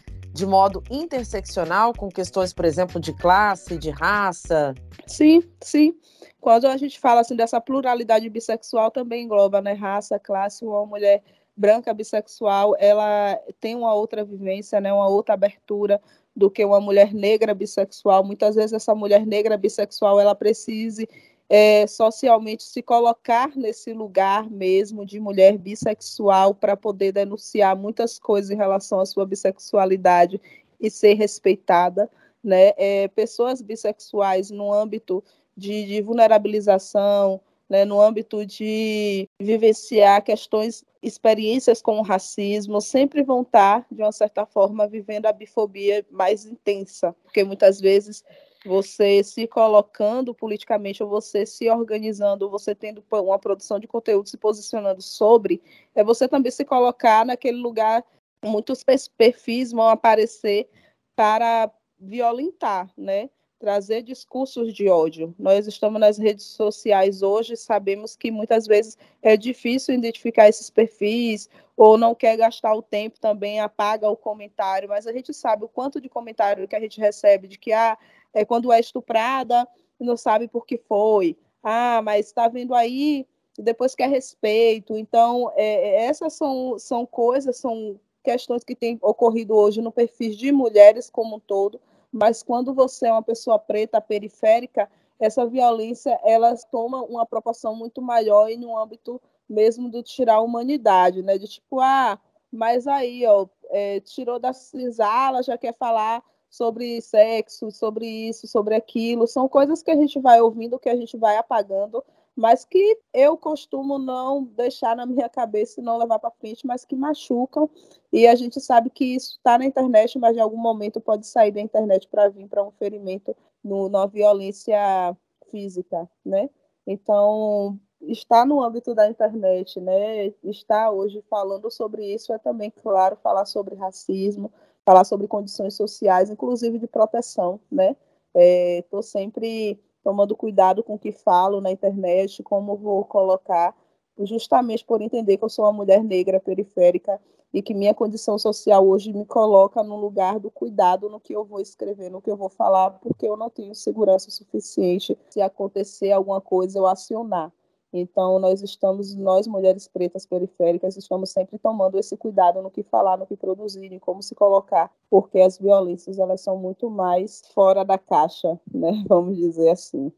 de 0.40 0.46
modo 0.46 0.82
interseccional 0.90 1.92
com 1.92 2.08
questões, 2.08 2.50
por 2.50 2.64
exemplo, 2.64 2.98
de 2.98 3.12
classe, 3.12 3.76
de 3.76 3.90
raça? 3.90 4.74
Sim, 5.06 5.42
sim. 5.60 5.94
Quando 6.40 6.66
a 6.66 6.78
gente 6.78 6.98
fala 6.98 7.20
assim 7.20 7.36
dessa 7.36 7.60
pluralidade 7.60 8.26
bissexual, 8.30 8.90
também 8.90 9.24
engloba 9.24 9.60
né, 9.60 9.74
raça, 9.74 10.18
classe, 10.18 10.64
uma 10.64 10.86
mulher 10.86 11.22
branca 11.54 11.92
bissexual, 11.92 12.74
ela 12.78 13.38
tem 13.60 13.76
uma 13.76 13.92
outra 13.92 14.24
vivência, 14.24 14.80
né, 14.80 14.90
uma 14.90 15.10
outra 15.10 15.34
abertura 15.34 16.00
do 16.34 16.50
que 16.50 16.64
uma 16.64 16.80
mulher 16.80 17.12
negra 17.12 17.52
bissexual. 17.52 18.24
Muitas 18.24 18.54
vezes 18.54 18.72
essa 18.72 18.94
mulher 18.94 19.26
negra 19.26 19.58
bissexual 19.58 20.18
ela 20.18 20.34
precise 20.34 21.06
é, 21.52 21.84
socialmente 21.88 22.62
se 22.62 22.80
colocar 22.80 23.56
nesse 23.56 23.92
lugar 23.92 24.48
mesmo 24.48 25.04
de 25.04 25.18
mulher 25.18 25.58
bissexual 25.58 26.54
para 26.54 26.76
poder 26.76 27.10
denunciar 27.10 27.76
muitas 27.76 28.20
coisas 28.20 28.52
em 28.52 28.56
relação 28.56 29.00
à 29.00 29.04
sua 29.04 29.26
bissexualidade 29.26 30.40
e 30.80 30.88
ser 30.88 31.14
respeitada. 31.14 32.08
Né? 32.42 32.72
É, 32.76 33.08
pessoas 33.08 33.60
bissexuais 33.60 34.48
no 34.48 34.72
âmbito 34.72 35.24
de, 35.56 35.84
de 35.86 36.00
vulnerabilização, 36.00 37.40
né, 37.68 37.84
no 37.84 38.00
âmbito 38.00 38.46
de 38.46 39.28
vivenciar 39.38 40.22
questões, 40.22 40.84
experiências 41.02 41.82
com 41.82 41.98
o 41.98 42.02
racismo, 42.02 42.80
sempre 42.80 43.22
vão 43.22 43.42
estar, 43.42 43.86
de 43.90 44.02
uma 44.02 44.10
certa 44.10 44.44
forma, 44.46 44.88
vivendo 44.88 45.26
a 45.26 45.32
bifobia 45.32 46.04
mais 46.10 46.46
intensa, 46.46 47.14
porque 47.22 47.44
muitas 47.44 47.80
vezes 47.80 48.24
você 48.64 49.22
se 49.24 49.46
colocando 49.46 50.34
politicamente, 50.34 51.02
ou 51.02 51.08
você 51.08 51.46
se 51.46 51.68
organizando, 51.70 52.44
ou 52.44 52.50
você 52.50 52.74
tendo 52.74 53.02
uma 53.10 53.38
produção 53.38 53.78
de 53.78 53.86
conteúdo 53.86 54.28
se 54.28 54.36
posicionando 54.36 55.00
sobre, 55.00 55.62
é 55.94 56.04
você 56.04 56.28
também 56.28 56.52
se 56.52 56.64
colocar 56.64 57.24
naquele 57.24 57.58
lugar, 57.58 58.04
muitos 58.44 58.84
perfis 59.16 59.72
vão 59.72 59.88
aparecer 59.88 60.68
para 61.16 61.70
violentar, 61.98 62.90
né? 62.96 63.30
trazer 63.60 64.02
discursos 64.02 64.72
de 64.72 64.88
ódio. 64.88 65.34
Nós 65.38 65.66
estamos 65.66 66.00
nas 66.00 66.16
redes 66.16 66.46
sociais 66.46 67.22
hoje, 67.22 67.58
sabemos 67.58 68.16
que 68.16 68.30
muitas 68.30 68.66
vezes 68.66 68.96
é 69.20 69.36
difícil 69.36 69.94
identificar 69.94 70.48
esses 70.48 70.70
perfis, 70.70 71.48
ou 71.76 71.98
não 71.98 72.14
quer 72.14 72.38
gastar 72.38 72.74
o 72.74 72.82
tempo 72.82 73.20
também, 73.20 73.60
apaga 73.60 74.08
o 74.08 74.16
comentário, 74.16 74.88
mas 74.88 75.06
a 75.06 75.12
gente 75.12 75.34
sabe 75.34 75.64
o 75.64 75.68
quanto 75.68 76.00
de 76.00 76.08
comentário 76.08 76.66
que 76.66 76.74
a 76.74 76.80
gente 76.80 76.98
recebe 76.98 77.46
de 77.46 77.58
que 77.58 77.70
ah, 77.70 77.98
é 78.32 78.44
quando 78.44 78.72
é 78.72 78.80
estuprada, 78.80 79.66
não 79.98 80.16
sabe 80.16 80.48
por 80.48 80.66
que 80.66 80.78
foi. 80.78 81.36
Ah, 81.62 82.00
mas 82.02 82.26
está 82.26 82.48
vindo 82.48 82.74
aí, 82.74 83.26
depois 83.58 83.94
quer 83.94 84.08
respeito. 84.08 84.96
Então, 84.96 85.52
é, 85.54 85.64
é, 85.64 86.04
essas 86.06 86.32
são, 86.32 86.78
são 86.78 87.04
coisas, 87.04 87.56
são 87.56 87.98
questões 88.22 88.64
que 88.64 88.74
têm 88.74 88.98
ocorrido 89.02 89.54
hoje 89.54 89.80
no 89.80 89.92
perfil 89.92 90.34
de 90.34 90.52
mulheres 90.52 91.10
como 91.10 91.36
um 91.36 91.40
todo, 91.40 91.80
mas 92.12 92.42
quando 92.42 92.74
você 92.74 93.06
é 93.06 93.12
uma 93.12 93.22
pessoa 93.22 93.58
preta, 93.58 94.00
periférica, 94.00 94.90
essa 95.18 95.46
violência 95.46 96.18
ela 96.24 96.56
toma 96.70 97.02
uma 97.02 97.26
proporção 97.26 97.74
muito 97.74 98.00
maior 98.00 98.50
e 98.50 98.56
no 98.56 98.76
âmbito 98.76 99.20
mesmo 99.48 99.90
de 99.90 100.02
tirar 100.02 100.36
a 100.36 100.40
humanidade, 100.40 101.22
né? 101.22 101.36
De 101.36 101.46
tipo, 101.46 101.80
ah, 101.80 102.18
mas 102.50 102.86
aí, 102.86 103.26
ó, 103.26 103.46
é, 103.68 104.00
tirou 104.00 104.38
da 104.38 104.52
senzala, 104.52 105.42
já 105.42 105.58
quer 105.58 105.74
falar 105.74 106.22
sobre 106.50 107.00
sexo, 107.00 107.70
sobre 107.70 108.06
isso, 108.06 108.48
sobre 108.48 108.74
aquilo. 108.74 109.26
São 109.26 109.48
coisas 109.48 109.82
que 109.82 109.90
a 109.90 109.96
gente 109.96 110.18
vai 110.18 110.40
ouvindo, 110.40 110.78
que 110.78 110.88
a 110.88 110.96
gente 110.96 111.16
vai 111.16 111.36
apagando, 111.36 112.02
mas 112.34 112.64
que 112.64 112.98
eu 113.14 113.36
costumo 113.36 113.98
não 113.98 114.42
deixar 114.44 114.96
na 114.96 115.06
minha 115.06 115.28
cabeça 115.28 115.80
e 115.80 115.84
não 115.84 115.96
levar 115.96 116.18
para 116.18 116.30
frente, 116.32 116.66
mas 116.66 116.84
que 116.84 116.96
machucam. 116.96 117.70
E 118.12 118.26
a 118.26 118.34
gente 118.34 118.60
sabe 118.60 118.90
que 118.90 119.04
isso 119.04 119.36
está 119.36 119.56
na 119.56 119.64
internet, 119.64 120.18
mas 120.18 120.36
em 120.36 120.40
algum 120.40 120.58
momento 120.58 121.00
pode 121.00 121.26
sair 121.26 121.52
da 121.52 121.60
internet 121.60 122.08
para 122.08 122.28
vir 122.28 122.48
para 122.48 122.64
um 122.64 122.72
ferimento 122.72 123.36
no, 123.62 123.88
na 123.88 124.06
violência 124.06 125.16
física, 125.50 126.08
né? 126.24 126.50
Então, 126.86 127.78
está 128.00 128.44
no 128.44 128.62
âmbito 128.62 128.94
da 128.94 129.08
internet, 129.08 129.80
né? 129.80 130.32
Estar 130.42 130.90
hoje 130.90 131.22
falando 131.28 131.70
sobre 131.70 132.12
isso 132.12 132.32
é 132.32 132.38
também, 132.38 132.70
claro, 132.70 133.16
falar 133.16 133.44
sobre 133.44 133.74
racismo, 133.74 134.50
falar 134.84 135.04
sobre 135.04 135.26
condições 135.26 135.74
sociais, 135.74 136.30
inclusive 136.30 136.78
de 136.78 136.86
proteção, 136.86 137.60
né? 137.70 137.96
Estou 138.34 139.00
é, 139.00 139.02
sempre 139.02 139.80
tomando 140.02 140.36
cuidado 140.36 140.82
com 140.82 140.94
o 140.94 140.98
que 140.98 141.12
falo 141.12 141.60
na 141.60 141.70
internet, 141.70 142.42
como 142.42 142.76
vou 142.76 143.04
colocar, 143.04 143.76
justamente 144.18 144.84
por 144.84 145.00
entender 145.00 145.36
que 145.36 145.44
eu 145.44 145.48
sou 145.48 145.64
uma 145.64 145.72
mulher 145.72 146.02
negra 146.02 146.40
periférica 146.40 147.20
e 147.52 147.60
que 147.60 147.74
minha 147.74 147.92
condição 147.92 148.38
social 148.38 148.86
hoje 148.86 149.12
me 149.12 149.24
coloca 149.24 149.82
no 149.82 149.96
lugar 149.96 150.38
do 150.38 150.50
cuidado 150.50 151.08
no 151.08 151.18
que 151.18 151.32
eu 151.32 151.44
vou 151.44 151.60
escrever, 151.60 152.10
no 152.10 152.22
que 152.22 152.30
eu 152.30 152.36
vou 152.36 152.48
falar, 152.48 152.90
porque 152.92 153.26
eu 153.26 153.36
não 153.36 153.50
tenho 153.50 153.74
segurança 153.74 154.30
suficiente 154.30 155.18
se 155.28 155.40
acontecer 155.40 156.12
alguma 156.12 156.40
coisa 156.40 156.78
eu 156.78 156.86
acionar. 156.86 157.52
Então, 157.92 158.38
nós 158.38 158.62
estamos, 158.62 159.16
nós 159.16 159.48
mulheres 159.48 159.88
pretas 159.88 160.24
periféricas, 160.24 160.96
estamos 160.96 161.30
sempre 161.30 161.58
tomando 161.58 161.98
esse 161.98 162.16
cuidado 162.16 162.62
no 162.62 162.70
que 162.70 162.84
falar, 162.84 163.16
no 163.16 163.26
que 163.26 163.36
produzir, 163.36 163.92
em 163.92 163.98
como 163.98 164.22
se 164.22 164.32
colocar, 164.32 164.92
porque 165.10 165.40
as 165.40 165.58
violências 165.58 166.16
elas 166.16 166.40
são 166.40 166.56
muito 166.56 166.88
mais 166.88 167.42
fora 167.52 167.84
da 167.84 167.98
caixa, 167.98 168.60
né? 168.72 169.02
Vamos 169.08 169.36
dizer 169.36 169.70
assim. 169.70 170.12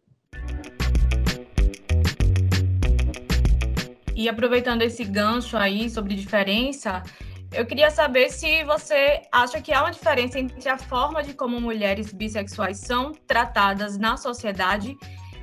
E 4.15 4.29
aproveitando 4.29 4.83
esse 4.83 5.05
gancho 5.05 5.57
aí 5.57 5.89
sobre 5.89 6.15
diferença, 6.15 7.03
eu 7.51 7.65
queria 7.65 7.91
saber 7.91 8.29
se 8.29 8.63
você 8.65 9.23
acha 9.33 9.63
que 9.63 9.73
há 9.73 9.83
uma 9.83 9.91
diferença 9.91 10.39
entre 10.39 10.69
a 10.69 10.77
forma 10.77 11.23
de 11.23 11.33
como 11.33 11.59
mulheres 11.59 12.13
bissexuais 12.13 12.77
são 12.77 13.13
tratadas 13.27 13.97
na 13.97 14.19
sociedade, 14.19 14.95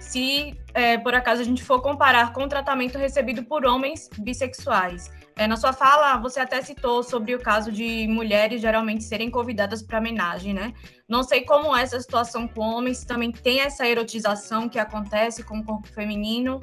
se 0.10 0.58
é, 0.74 0.98
por 0.98 1.14
acaso 1.14 1.42
a 1.42 1.46
gente 1.46 1.64
for 1.64 1.82
comparar 1.82 2.34
com 2.34 2.44
o 2.44 2.48
tratamento 2.48 2.98
recebido 2.98 3.44
por 3.44 3.66
homens 3.66 4.10
bissexuais. 4.18 5.12
É, 5.38 5.48
na 5.48 5.56
sua 5.56 5.72
fala, 5.72 6.18
você 6.18 6.40
até 6.40 6.62
citou 6.62 7.02
sobre 7.04 7.34
o 7.36 7.40
caso 7.40 7.72
de 7.72 8.08
mulheres 8.08 8.60
geralmente 8.60 9.04
serem 9.04 9.30
convidadas 9.30 9.82
para 9.82 10.00
homenagem, 10.00 10.54
né? 10.54 10.74
Não 11.08 11.24
sei 11.24 11.42
como 11.42 11.76
é 11.76 11.84
essa 11.84 12.00
situação 12.00 12.48
com 12.48 12.62
homens, 12.62 13.06
também 13.06 13.32
tem 13.32 13.62
essa 13.62 13.88
erotização 13.88 14.68
que 14.68 14.80
acontece 14.80 15.44
com 15.44 15.60
o 15.60 15.64
corpo 15.64 15.88
feminino. 15.88 16.60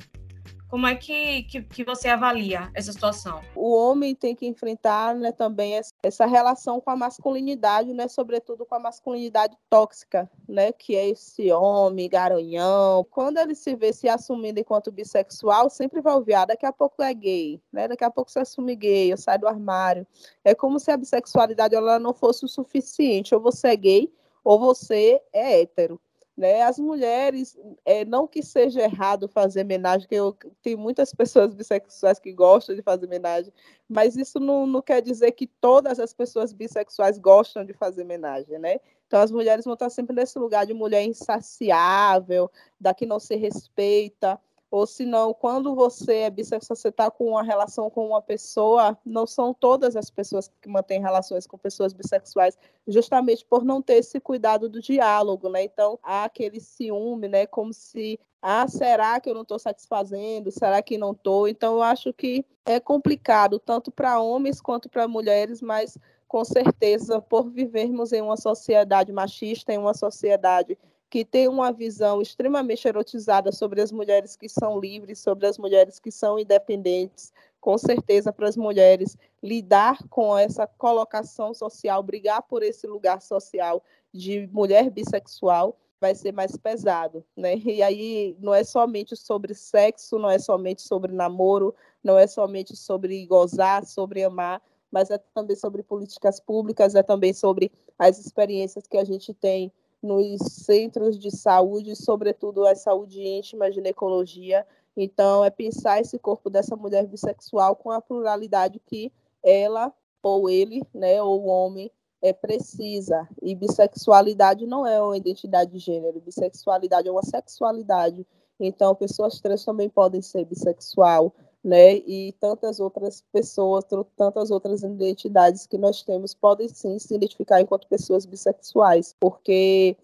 Como 0.69 0.85
é 0.85 0.97
que, 0.97 1.45
que, 1.45 1.63
que, 1.63 1.85
você 1.85 2.09
avalia 2.09 2.71
essa 2.75 2.93
situação? 2.93 3.41
O 3.55 3.73
homem 3.73 4.17
tem 4.17 4.35
que 4.35 4.47
enfrentar 4.47 5.15
né, 5.15 5.31
também 5.31 5.81
essa 6.03 6.27
relação 6.27 6.81
com 6.81 6.91
a 6.91 6.97
masculinidade, 6.97 7.93
né, 7.93 8.09
sobretudo 8.09 8.67
com 8.67 8.75
a 8.75 8.81
masculinidade 8.81 9.57
tóxica, 9.71 10.29
né, 10.49 10.73
que 10.73 10.97
é 10.97 11.09
esse 11.09 11.53
homem 11.53 12.09
garanhão. 12.09 13.07
Quando 13.11 13.39
ele 13.39 13.55
se 13.55 13.77
vê 13.77 13.93
se 13.93 14.09
assumindo 14.09 14.59
enquanto 14.59 14.91
bissexual, 14.91 15.71
sempre 15.71 16.01
vai 16.01 16.15
ouvir, 16.15 16.35
ah, 16.35 16.45
daqui 16.45 16.67
a 16.67 16.73
pouco 16.73 17.01
é 17.01 17.15
gay, 17.15 17.63
né, 17.73 17.87
daqui 17.87 18.03
a 18.03 18.11
pouco 18.11 18.31
você 18.31 18.41
assume 18.41 18.75
gay, 18.75 19.13
eu 19.13 19.17
saio 19.17 19.39
do 19.39 19.49
armário. 19.49 20.05
É 20.45 20.53
como 20.53 20.81
se 20.81 20.91
a 20.91 20.97
bissexualidade 20.97 21.77
ela 21.77 22.01
não 22.01 22.13
fosse 22.13 22.45
o 22.45 22.49
suficiente, 22.49 23.33
ou 23.35 23.41
você 23.41 23.69
é 23.69 23.77
gay 23.77 24.13
ou 24.47 24.61
você 24.61 25.21
é 25.33 25.61
hétero. 25.61 26.01
Né? 26.37 26.63
As 26.63 26.79
mulheres, 26.79 27.57
é, 27.85 28.05
não 28.05 28.27
que 28.27 28.43
seja 28.43 28.83
errado 28.83 29.27
fazer 29.27 29.63
homenagem, 29.63 30.07
que 30.07 30.15
eu 30.15 30.37
tenho 30.63 30.77
muitas 30.77 31.15
pessoas 31.15 31.55
bissexuais 31.55 32.19
que 32.19 32.31
gostam 32.33 32.77
de 32.77 32.83
fazer 32.83 33.07
homenagem, 33.07 33.51
mas 33.89 34.17
isso 34.17 34.39
não, 34.39 34.67
não 34.67 34.83
quer 34.83 35.01
dizer 35.01 35.33
que 35.33 35.47
todas 35.47 35.99
as 35.99 36.13
pessoas 36.13 36.53
bissexuais 36.53 37.19
gostam 37.19 37.65
de 37.65 37.73
fazer 37.73 38.03
homenagem, 38.03 38.59
né? 38.59 38.81
Então 39.07 39.21
as 39.21 39.31
mulheres 39.31 39.65
vão 39.65 39.75
estar 39.75 39.89
sempre 39.89 40.15
nesse 40.15 40.39
lugar 40.39 40.67
de 40.67 40.75
mulher 40.75 41.05
insaciável, 41.05 42.51
da 42.79 42.93
que 42.93 43.07
não 43.07 43.19
se 43.19 43.35
respeita, 43.37 44.39
ou 44.71 44.87
se 44.87 45.05
não, 45.05 45.33
quando 45.33 45.75
você 45.75 46.19
é 46.19 46.31
bissexual, 46.31 46.77
você 46.77 46.89
está 46.89 47.11
com 47.11 47.27
uma 47.29 47.43
relação 47.43 47.89
com 47.89 48.09
uma 48.09 48.21
pessoa, 48.21 48.99
não 49.05 49.27
são 49.27 49.55
todas 49.55 49.95
as 49.95 50.11
pessoas 50.11 50.51
que 50.61 50.69
mantêm 50.69 51.01
relações 51.01 51.47
com 51.47 51.57
pessoas 51.57 51.93
bissexuais, 51.93 52.59
justamente 52.87 53.45
por 53.45 53.65
não 53.65 53.81
ter 53.81 53.95
esse 53.95 54.19
cuidado 54.19 54.69
do 54.69 54.81
diálogo, 54.81 55.49
né? 55.49 55.63
Então, 55.63 55.99
há 56.03 56.25
aquele 56.25 56.61
ciúme, 56.61 57.29
né? 57.29 57.47
Como 57.47 57.73
se, 57.73 58.19
ah, 58.43 58.67
será 58.67 59.21
que 59.21 59.31
eu 59.31 59.35
não 59.35 59.43
estou 59.43 59.59
satisfazendo? 59.59 60.51
Será 60.51 60.83
que 60.83 60.99
não 60.99 61.13
estou? 61.13 61.47
Então, 61.47 61.75
eu 61.75 61.83
acho 61.83 62.13
que 62.13 62.45
é 62.65 62.81
complicado, 62.81 63.59
tanto 63.61 63.93
para 63.93 64.21
homens 64.21 64.61
quanto 64.61 64.89
para 64.89 65.07
mulheres, 65.07 65.63
mas 65.63 65.97
com 66.27 66.45
certeza, 66.45 67.21
por 67.21 67.49
vivermos 67.49 68.13
em 68.13 68.21
uma 68.21 68.37
sociedade 68.37 69.13
machista, 69.13 69.73
em 69.73 69.79
uma 69.79 69.95
sociedade 69.95 70.77
que 71.09 71.25
tem 71.25 71.49
uma 71.49 71.73
visão 71.73 72.21
extremamente 72.21 72.87
erotizada 72.87 73.53
sobre 73.53 73.81
as 73.81 73.93
mulheres 73.93 74.37
que 74.37 74.49
são 74.49 74.79
livres, 74.79 75.21
sobre 75.21 75.47
as 75.47 75.57
mulheres 75.59 75.99
que 75.99 76.11
são 76.11 76.39
independentes. 76.39 77.33
Com 77.61 77.79
certeza, 77.79 78.33
para 78.33 78.49
as 78.49 78.57
mulheres 78.57 79.17
lidar 79.43 79.99
com 80.09 80.37
essa 80.37 80.67
colocação 80.67 81.55
social, 81.55 82.03
brigar 82.03 82.43
por 82.43 82.63
esse 82.63 82.87
lugar 82.87 83.23
social 83.23 83.83
de 84.13 84.49
mulher 84.53 84.91
bissexual, 84.91 85.77
vai 86.01 86.15
ser 86.15 86.33
mais 86.33 86.57
pesado, 86.57 87.25
né? 87.37 87.57
E 87.57 87.83
aí 87.83 88.37
não 88.41 88.55
é 88.55 88.63
somente 88.65 89.17
sobre 89.17 89.55
sexo, 89.55 90.19
não 90.19 90.31
é 90.31 90.39
somente 90.39 90.83
sobre 90.83 91.13
namoro, 91.13 91.75
não 92.03 92.19
é 92.19 92.27
somente 92.27 92.77
sobre 92.77 93.25
gozar, 93.27 93.85
sobre 93.85 94.23
amar, 94.23 94.63
mas 94.91 95.11
é 95.11 95.19
também 95.35 95.57
sobre 95.57 95.83
políticas 95.83 96.39
públicas, 96.39 96.95
é 96.95 97.03
também 97.03 97.33
sobre 97.33 97.73
as 97.99 98.19
experiências 98.19 98.87
que 98.87 98.97
a 98.97 99.05
gente 99.05 99.33
tem 99.33 99.73
nos 100.03 100.41
centros 100.65 101.19
de 101.19 101.31
saúde, 101.31 101.97
sobretudo 101.97 102.67
a 102.67 102.75
saúde 102.75 103.21
íntima, 103.23 103.71
ginecologia. 103.73 104.67
Então, 104.97 105.45
é 105.45 105.51
pensar 105.51 106.01
esse 106.01 106.19
corpo 106.19 106.49
dessa 106.49 106.77
mulher 106.77 107.07
bissexual 107.07 107.77
com 107.77 107.91
a 107.91 108.01
pluralidade 108.01 108.81
que 108.87 109.13
ela 109.43 109.93
ou 110.23 110.51
ele, 110.51 110.83
né, 110.93 111.23
ou 111.23 111.45
o 111.45 111.47
homem, 111.47 111.91
é 112.21 112.33
precisa. 112.33 113.29
E 113.41 113.55
bissexualidade 113.55 114.67
não 114.67 114.87
é 114.87 115.01
uma 115.01 115.17
identidade 115.17 115.71
de 115.71 115.79
gênero, 115.79 116.21
bissexualidade 116.21 117.07
é 117.07 117.11
uma 117.13 117.23
sexualidade. 117.23 118.27
Então, 118.59 118.95
pessoas 118.95 119.41
trans 119.41 119.65
também 119.65 119.89
podem 119.89 120.23
ser 120.23 120.45
bissexual, 120.45 121.33
né? 121.67 121.97
E 121.97 122.33
tantas 122.39 122.79
outras 122.79 123.25
pessoas, 123.33 123.85
tantas 124.17 124.53
outras 124.53 124.85
identidades 124.85 125.67
que 125.67 125.77
nós 125.77 126.01
temos 126.01 126.33
podem 126.33 126.69
sim 126.69 126.97
se 127.01 127.13
identificar 127.13 127.61
enquanto 127.61 127.89
pessoas 127.89 128.25
bissexuais, 128.25 129.17
porque 129.19 129.97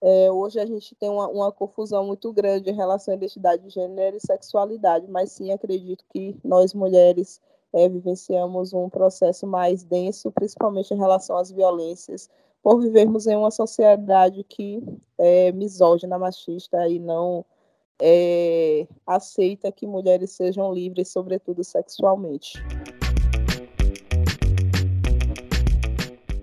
é, 0.00 0.32
hoje 0.32 0.58
a 0.58 0.64
gente 0.64 0.94
tem 0.94 1.10
uma, 1.10 1.28
uma, 1.28 1.52
confusão 1.52 2.06
muito 2.06 2.32
grande 2.32 2.70
em 2.70 2.74
relação 2.74 3.12
à 3.12 3.16
identidade 3.16 3.62
de 3.62 3.68
gênero 3.68 4.16
e 4.16 4.26
sexualidade, 4.26 5.06
mas 5.06 5.32
sim 5.32 5.52
acredito 5.52 6.02
que 6.08 6.34
nós 6.42 6.72
mulheres 6.72 7.42
é, 7.74 7.86
vivenciamos 7.90 8.72
um 8.72 8.88
processo 8.88 9.46
mais 9.46 9.84
denso, 9.84 10.32
principalmente 10.32 10.94
em 10.94 10.98
relação 10.98 11.36
às 11.36 11.50
violências, 11.50 12.30
por 12.62 12.80
vivermos 12.80 13.26
em 13.26 13.36
uma 13.36 13.50
sociedade 13.50 14.42
que 14.44 14.82
é 15.18 15.52
misógina, 15.52 16.18
machista 16.18 16.88
e 16.88 16.98
não 16.98 17.44
é, 18.04 18.84
aceita 19.06 19.70
que 19.70 19.86
mulheres 19.86 20.32
sejam 20.32 20.74
livres, 20.74 21.08
sobretudo 21.08 21.62
sexualmente. 21.62 22.60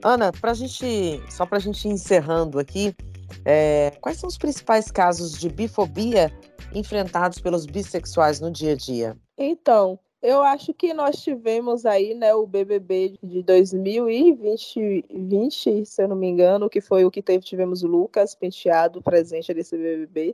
Ana, 0.02 0.32
para 0.32 0.54
gente, 0.54 1.22
só 1.30 1.46
para 1.46 1.58
a 1.58 1.60
gente 1.60 1.86
ir 1.86 1.92
encerrando 1.92 2.60
aqui, 2.60 2.96
é, 3.44 3.92
quais 4.00 4.18
são 4.18 4.30
os 4.30 4.38
principais 4.38 4.90
casos 4.90 5.38
de 5.38 5.50
bifobia 5.50 6.32
enfrentados 6.74 7.40
pelos 7.40 7.66
bissexuais 7.66 8.40
no 8.40 8.50
dia 8.50 8.72
a 8.72 8.76
dia? 8.78 9.18
Então, 9.38 10.00
eu 10.22 10.42
acho 10.42 10.74
que 10.74 10.94
nós 10.94 11.22
tivemos 11.22 11.86
aí, 11.86 12.14
né, 12.14 12.34
o 12.34 12.48
BBB 12.48 13.18
de 13.22 13.44
2020, 13.44 15.06
20, 15.10 15.86
se 15.86 16.02
eu 16.02 16.08
não 16.08 16.16
me 16.16 16.28
engano, 16.28 16.70
que 16.70 16.80
foi 16.80 17.04
o 17.04 17.12
que 17.12 17.22
teve, 17.22 17.44
tivemos 17.44 17.84
o 17.84 17.88
Lucas 17.88 18.34
Penteado 18.34 19.02
presente 19.02 19.54
nesse 19.54 19.78
BBB, 19.78 20.34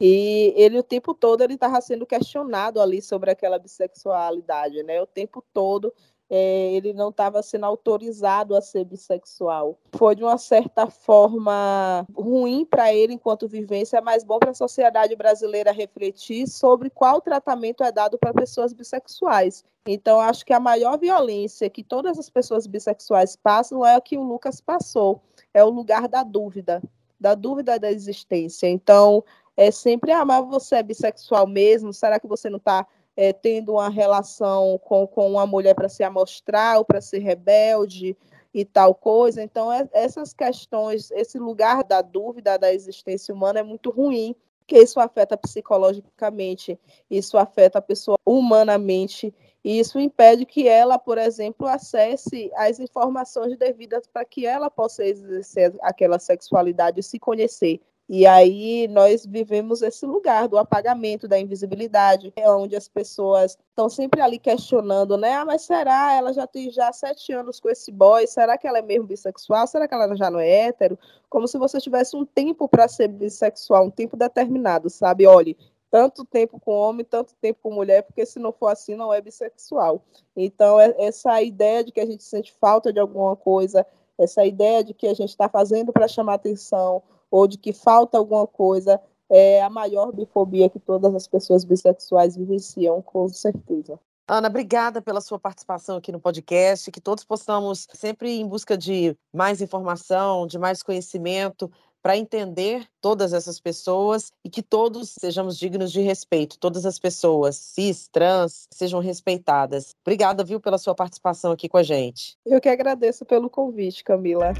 e 0.00 0.54
ele 0.56 0.78
o 0.78 0.82
tempo 0.82 1.12
todo 1.12 1.42
ele 1.42 1.54
estava 1.54 1.80
sendo 1.80 2.06
questionado 2.06 2.80
ali 2.80 3.02
sobre 3.02 3.30
aquela 3.30 3.58
bissexualidade, 3.58 4.82
né? 4.82 5.00
O 5.02 5.06
tempo 5.06 5.44
todo 5.52 5.92
é, 6.30 6.72
ele 6.74 6.92
não 6.92 7.08
estava 7.08 7.42
sendo 7.42 7.66
autorizado 7.66 8.54
a 8.54 8.60
ser 8.62 8.84
bissexual. 8.84 9.76
Foi 9.96 10.14
de 10.14 10.22
uma 10.22 10.38
certa 10.38 10.88
forma 10.88 12.06
ruim 12.16 12.64
para 12.64 12.94
ele 12.94 13.14
enquanto 13.14 13.48
vivência, 13.48 14.00
mas 14.00 14.22
bom 14.22 14.38
para 14.38 14.52
a 14.52 14.54
sociedade 14.54 15.16
brasileira 15.16 15.72
refletir 15.72 16.46
sobre 16.46 16.88
qual 16.88 17.20
tratamento 17.20 17.82
é 17.82 17.90
dado 17.90 18.16
para 18.16 18.32
pessoas 18.32 18.72
bissexuais. 18.72 19.64
Então, 19.84 20.20
acho 20.20 20.46
que 20.46 20.52
a 20.52 20.60
maior 20.60 20.98
violência 20.98 21.68
que 21.68 21.82
todas 21.82 22.16
as 22.16 22.30
pessoas 22.30 22.66
bissexuais 22.66 23.34
passam 23.34 23.84
é 23.84 23.96
a 23.96 24.00
que 24.00 24.16
o 24.16 24.22
Lucas 24.22 24.60
passou, 24.60 25.20
é 25.52 25.64
o 25.64 25.70
lugar 25.70 26.06
da 26.06 26.22
dúvida, 26.22 26.80
da 27.18 27.34
dúvida 27.34 27.78
da 27.78 27.90
existência. 27.90 28.68
Então, 28.68 29.24
é 29.60 29.70
sempre, 29.70 30.10
ah, 30.10 30.24
mas 30.24 30.48
você 30.48 30.76
é 30.76 30.82
bissexual 30.82 31.46
mesmo? 31.46 31.92
Será 31.92 32.18
que 32.18 32.26
você 32.26 32.48
não 32.48 32.56
está 32.56 32.86
é, 33.14 33.30
tendo 33.30 33.72
uma 33.72 33.90
relação 33.90 34.80
com, 34.82 35.06
com 35.06 35.32
uma 35.32 35.46
mulher 35.46 35.74
para 35.74 35.86
se 35.86 36.02
amostrar 36.02 36.78
ou 36.78 36.84
para 36.84 37.02
ser 37.02 37.18
rebelde 37.18 38.16
e 38.54 38.64
tal 38.64 38.94
coisa? 38.94 39.42
Então, 39.42 39.70
é, 39.70 39.86
essas 39.92 40.32
questões, 40.32 41.10
esse 41.10 41.38
lugar 41.38 41.84
da 41.84 42.00
dúvida 42.00 42.58
da 42.58 42.72
existência 42.72 43.34
humana 43.34 43.60
é 43.60 43.62
muito 43.62 43.90
ruim, 43.90 44.34
que 44.66 44.78
isso 44.78 44.98
afeta 44.98 45.36
psicologicamente, 45.36 46.80
isso 47.10 47.36
afeta 47.36 47.80
a 47.80 47.82
pessoa 47.82 48.16
humanamente, 48.24 49.34
e 49.62 49.78
isso 49.78 50.00
impede 50.00 50.46
que 50.46 50.66
ela, 50.66 50.98
por 50.98 51.18
exemplo, 51.18 51.66
acesse 51.66 52.50
as 52.54 52.80
informações 52.80 53.58
devidas 53.58 54.06
para 54.06 54.24
que 54.24 54.46
ela 54.46 54.70
possa 54.70 55.04
exercer 55.04 55.74
aquela 55.82 56.18
sexualidade 56.18 57.00
e 57.00 57.02
se 57.02 57.18
conhecer 57.18 57.78
E 58.12 58.26
aí 58.26 58.88
nós 58.88 59.24
vivemos 59.24 59.82
esse 59.82 60.04
lugar 60.04 60.48
do 60.48 60.58
apagamento, 60.58 61.28
da 61.28 61.38
invisibilidade, 61.38 62.32
é 62.34 62.50
onde 62.50 62.74
as 62.74 62.88
pessoas 62.88 63.56
estão 63.68 63.88
sempre 63.88 64.20
ali 64.20 64.36
questionando, 64.36 65.16
né? 65.16 65.34
Ah, 65.34 65.44
mas 65.44 65.62
será? 65.62 66.14
Ela 66.14 66.32
já 66.32 66.44
tem 66.44 66.72
já 66.72 66.92
sete 66.92 67.32
anos 67.32 67.60
com 67.60 67.70
esse 67.70 67.92
boy, 67.92 68.26
será 68.26 68.58
que 68.58 68.66
ela 68.66 68.78
é 68.78 68.82
mesmo 68.82 69.06
bissexual? 69.06 69.64
Será 69.68 69.86
que 69.86 69.94
ela 69.94 70.12
já 70.16 70.28
não 70.28 70.40
é 70.40 70.50
hétero? 70.50 70.98
Como 71.28 71.46
se 71.46 71.56
você 71.56 71.80
tivesse 71.80 72.16
um 72.16 72.24
tempo 72.24 72.68
para 72.68 72.88
ser 72.88 73.06
bissexual, 73.06 73.84
um 73.84 73.90
tempo 73.92 74.16
determinado, 74.16 74.90
sabe? 74.90 75.24
Olhe, 75.24 75.56
tanto 75.88 76.24
tempo 76.24 76.58
com 76.58 76.72
homem, 76.72 77.06
tanto 77.06 77.32
tempo 77.40 77.60
com 77.62 77.72
mulher, 77.72 78.02
porque 78.02 78.26
se 78.26 78.40
não 78.40 78.50
for 78.52 78.72
assim, 78.72 78.96
não 78.96 79.14
é 79.14 79.20
bissexual. 79.20 80.02
Então, 80.34 80.80
é, 80.80 80.92
essa 80.98 81.40
ideia 81.40 81.84
de 81.84 81.92
que 81.92 82.00
a 82.00 82.06
gente 82.06 82.24
sente 82.24 82.52
falta 82.60 82.92
de 82.92 82.98
alguma 82.98 83.36
coisa, 83.36 83.86
essa 84.18 84.44
ideia 84.44 84.82
de 84.82 84.94
que 84.94 85.06
a 85.06 85.14
gente 85.14 85.28
está 85.28 85.48
fazendo 85.48 85.92
para 85.92 86.08
chamar 86.08 86.34
atenção, 86.34 87.04
ou 87.30 87.46
de 87.46 87.56
que 87.56 87.72
falta 87.72 88.18
alguma 88.18 88.46
coisa, 88.46 89.00
é 89.28 89.62
a 89.62 89.70
maior 89.70 90.12
bifobia 90.12 90.68
que 90.68 90.80
todas 90.80 91.14
as 91.14 91.26
pessoas 91.26 91.64
bissexuais 91.64 92.36
vivenciam, 92.36 93.00
com 93.00 93.28
certeza. 93.28 93.98
Ana, 94.26 94.48
obrigada 94.48 95.02
pela 95.02 95.20
sua 95.20 95.38
participação 95.38 95.96
aqui 95.96 96.12
no 96.12 96.20
podcast, 96.20 96.90
que 96.90 97.00
todos 97.00 97.24
possamos 97.24 97.88
sempre 97.92 98.38
em 98.38 98.46
busca 98.46 98.78
de 98.78 99.16
mais 99.32 99.60
informação, 99.60 100.46
de 100.46 100.56
mais 100.58 100.82
conhecimento, 100.82 101.70
para 102.02 102.16
entender 102.16 102.86
todas 103.00 103.32
essas 103.32 103.60
pessoas 103.60 104.32
e 104.44 104.48
que 104.48 104.62
todos 104.62 105.10
sejamos 105.18 105.58
dignos 105.58 105.92
de 105.92 106.00
respeito, 106.00 106.58
todas 106.58 106.86
as 106.86 106.98
pessoas, 106.98 107.56
cis, 107.56 108.08
trans, 108.08 108.66
sejam 108.70 109.00
respeitadas. 109.00 109.94
Obrigada, 110.02 110.44
viu, 110.44 110.60
pela 110.60 110.78
sua 110.78 110.94
participação 110.94 111.52
aqui 111.52 111.68
com 111.68 111.76
a 111.76 111.82
gente. 111.82 112.38
Eu 112.46 112.60
que 112.60 112.68
agradeço 112.68 113.24
pelo 113.24 113.50
convite, 113.50 114.02
Camila. 114.02 114.52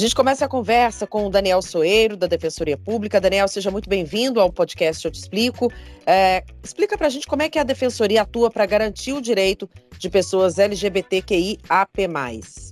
Gente 0.00 0.14
começa 0.14 0.46
a 0.46 0.48
conversa 0.48 1.06
com 1.06 1.26
o 1.26 1.30
Daniel 1.30 1.60
Soeiro, 1.60 2.16
da 2.16 2.26
Defensoria 2.26 2.76
Pública. 2.76 3.20
Daniel, 3.20 3.46
seja 3.46 3.70
muito 3.70 3.88
bem-vindo 3.88 4.40
ao 4.40 4.50
podcast 4.50 5.04
Eu 5.04 5.10
Te 5.10 5.20
Explico. 5.20 5.70
É, 6.06 6.42
explica 6.64 6.96
para 6.96 7.06
a 7.06 7.10
gente 7.10 7.26
como 7.26 7.42
é 7.42 7.50
que 7.50 7.58
a 7.58 7.62
Defensoria 7.62 8.22
atua 8.22 8.50
para 8.50 8.64
garantir 8.64 9.12
o 9.12 9.20
direito 9.20 9.68
de 9.98 10.08
pessoas 10.08 10.58
LGBTQIAP+. 10.58 11.58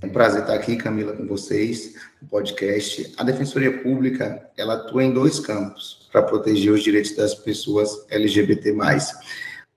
É 0.01 0.05
um 0.05 0.09
prazer 0.09 0.41
estar 0.41 0.55
aqui, 0.55 0.75
Camila, 0.75 1.13
com 1.13 1.27
vocês 1.27 1.93
no 2.19 2.27
podcast. 2.27 3.13
A 3.15 3.23
Defensoria 3.23 3.77
Pública 3.77 4.49
ela 4.57 4.73
atua 4.73 5.03
em 5.03 5.13
dois 5.13 5.39
campos 5.39 6.09
para 6.11 6.23
proteger 6.23 6.73
os 6.73 6.83
direitos 6.83 7.15
das 7.15 7.35
pessoas 7.35 8.05
LGBT+. 8.09 8.73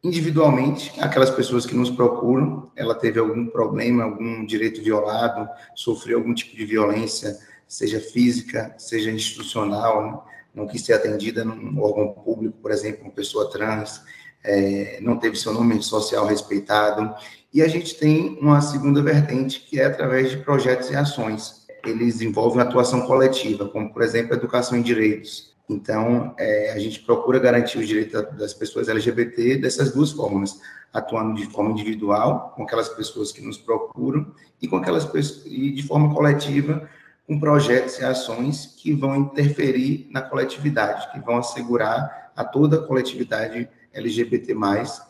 Individualmente, 0.05 0.93
aquelas 0.99 1.31
pessoas 1.31 1.65
que 1.65 1.77
nos 1.77 1.89
procuram, 1.89 2.73
ela 2.75 2.93
teve 2.93 3.21
algum 3.21 3.47
problema, 3.47 4.03
algum 4.03 4.45
direito 4.45 4.83
violado, 4.83 5.49
sofreu 5.77 6.19
algum 6.19 6.35
tipo 6.35 6.57
de 6.57 6.65
violência, 6.65 7.39
seja 7.69 8.01
física, 8.01 8.75
seja 8.77 9.13
institucional, 9.13 10.05
né? 10.05 10.19
não 10.53 10.67
quis 10.67 10.85
ser 10.85 10.95
atendida 10.95 11.45
num 11.45 11.81
órgão 11.81 12.13
público, 12.13 12.59
por 12.61 12.73
exemplo, 12.73 13.05
uma 13.05 13.13
pessoa 13.13 13.49
trans, 13.49 14.03
é, 14.43 14.99
não 15.01 15.19
teve 15.19 15.37
seu 15.37 15.53
nome 15.53 15.81
social 15.81 16.27
respeitado. 16.27 17.15
E 17.55 17.63
a 17.63 17.69
gente 17.69 17.95
tem 17.95 18.37
uma 18.41 18.61
segunda 18.61 19.01
vertente, 19.01 19.61
que 19.61 19.79
é 19.79 19.85
através 19.85 20.31
de 20.31 20.39
projetos 20.39 20.91
e 20.91 20.97
ações. 20.97 21.65
Eles 21.87 22.21
envolvem 22.21 22.61
atuação 22.61 23.07
coletiva, 23.07 23.69
como, 23.69 23.93
por 23.93 24.03
exemplo, 24.03 24.35
educação 24.35 24.77
em 24.77 24.83
direitos, 24.83 25.52
então, 25.69 26.35
é, 26.39 26.73
a 26.73 26.79
gente 26.79 27.01
procura 27.01 27.39
garantir 27.39 27.79
os 27.79 27.87
direitos 27.87 28.23
das 28.37 28.53
pessoas 28.53 28.89
LGBT 28.89 29.57
dessas 29.57 29.93
duas 29.93 30.13
formas, 30.13 30.61
atuando 30.93 31.35
de 31.35 31.47
forma 31.47 31.71
individual, 31.71 32.53
com 32.55 32.65
aquelas 32.65 32.89
pessoas 32.89 33.33
que 33.33 33.41
nos 33.41 33.57
procuram, 33.57 34.27
e 34.61 34.69
com 34.69 34.77
aquelas 34.77 35.05
pessoas, 35.05 35.47
e 35.47 35.71
de 35.71 35.83
forma 35.83 36.15
coletiva, 36.15 36.89
com 37.27 37.39
projetos 37.39 37.99
e 37.99 38.05
ações 38.05 38.67
que 38.77 38.93
vão 38.93 39.17
interferir 39.17 40.09
na 40.11 40.21
coletividade, 40.21 41.11
que 41.13 41.21
vão 41.21 41.39
assegurar 41.39 42.33
a 42.37 42.45
toda 42.45 42.77
a 42.77 42.87
coletividade 42.87 43.69
LGBT+, 43.95 44.55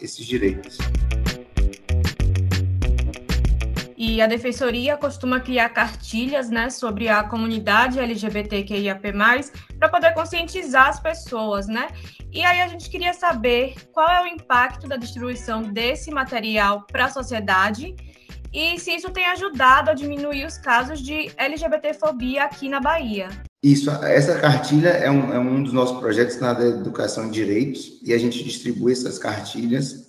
esses 0.01 0.25
direitos. 0.25 0.79
E 4.05 4.21
a 4.21 4.27
defensoria 4.27 4.97
costuma 4.97 5.39
criar 5.39 5.69
cartilhas 5.69 6.51
né, 6.51 6.69
sobre 6.71 7.09
a 7.09 7.23
comunidade 7.23 8.01
LGBTQIAP+, 8.01 9.13
para 9.79 9.89
poder 9.89 10.13
conscientizar 10.13 10.89
as 10.89 10.99
pessoas, 10.99 11.69
né? 11.69 11.87
E 12.33 12.45
aí 12.45 12.63
a 12.63 12.67
gente 12.67 12.91
queria 12.91 13.15
saber 13.15 13.77
qual 13.93 14.09
é 14.09 14.25
o 14.25 14.27
impacto 14.27 14.89
da 14.89 14.97
distribuição 14.97 15.63
desse 15.63 16.11
material 16.11 16.85
para 16.91 17.05
a 17.05 17.11
sociedade 17.11 17.95
e 18.53 18.77
se 18.81 18.91
isso 18.91 19.09
tem 19.11 19.25
ajudado 19.27 19.91
a 19.91 19.95
diminuir 19.95 20.47
os 20.47 20.59
casos 20.59 21.01
de 21.01 21.31
LGBTfobia 21.37 22.43
aqui 22.43 22.69
na 22.69 22.81
Bahia. 22.81 23.29
Isso, 23.63 23.89
essa 24.03 24.37
cartilha 24.41 24.89
é 24.89 25.09
um, 25.09 25.33
é 25.33 25.39
um 25.39 25.63
dos 25.63 25.73
nossos 25.73 26.01
projetos 26.01 26.41
na 26.41 26.51
educação 26.61 27.27
em 27.27 27.31
direitos 27.31 28.01
e 28.05 28.13
a 28.13 28.19
gente 28.19 28.43
distribui 28.43 28.91
essas 28.91 29.17
cartilhas 29.17 30.02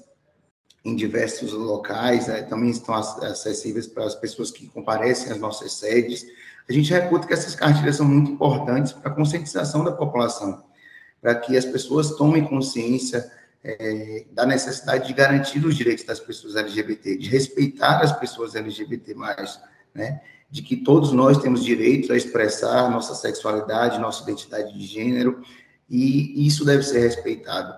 em 0.85 0.95
diversos 0.95 1.53
locais, 1.53 2.27
né, 2.27 2.41
também 2.41 2.69
estão 2.69 2.93
acessíveis 2.93 3.87
para 3.87 4.03
as 4.03 4.15
pessoas 4.15 4.51
que 4.51 4.67
comparecem 4.67 5.31
às 5.31 5.39
nossas 5.39 5.73
sedes. 5.73 6.25
A 6.67 6.73
gente 6.73 6.91
reputa 6.91 7.25
que 7.25 7.33
essas 7.33 7.55
cartilhas 7.55 7.95
são 7.95 8.05
muito 8.05 8.31
importantes 8.31 8.91
para 8.91 9.09
a 9.09 9.15
conscientização 9.15 9.83
da 9.83 9.93
população, 9.93 10.63
para 11.21 11.35
que 11.35 11.55
as 11.55 11.63
pessoas 11.63 12.15
tomem 12.15 12.43
consciência 12.43 13.31
é, 13.63 14.25
da 14.31 14.45
necessidade 14.45 15.07
de 15.07 15.13
garantir 15.13 15.65
os 15.65 15.75
direitos 15.75 16.03
das 16.03 16.19
pessoas 16.19 16.57
LGBT, 16.57 17.17
de 17.17 17.29
respeitar 17.29 18.01
as 18.01 18.11
pessoas 18.19 18.53
LGBT+, 18.53 19.15
né, 19.95 20.21
de 20.51 20.61
que 20.61 20.75
todos 20.75 21.13
nós 21.13 21.37
temos 21.37 21.63
direito 21.63 22.11
a 22.11 22.17
expressar 22.17 22.91
nossa 22.91 23.15
sexualidade, 23.15 23.99
nossa 23.99 24.23
identidade 24.23 24.77
de 24.77 24.85
gênero, 24.85 25.41
e 25.89 26.45
isso 26.45 26.65
deve 26.65 26.83
ser 26.83 26.99
respeitado. 26.99 27.73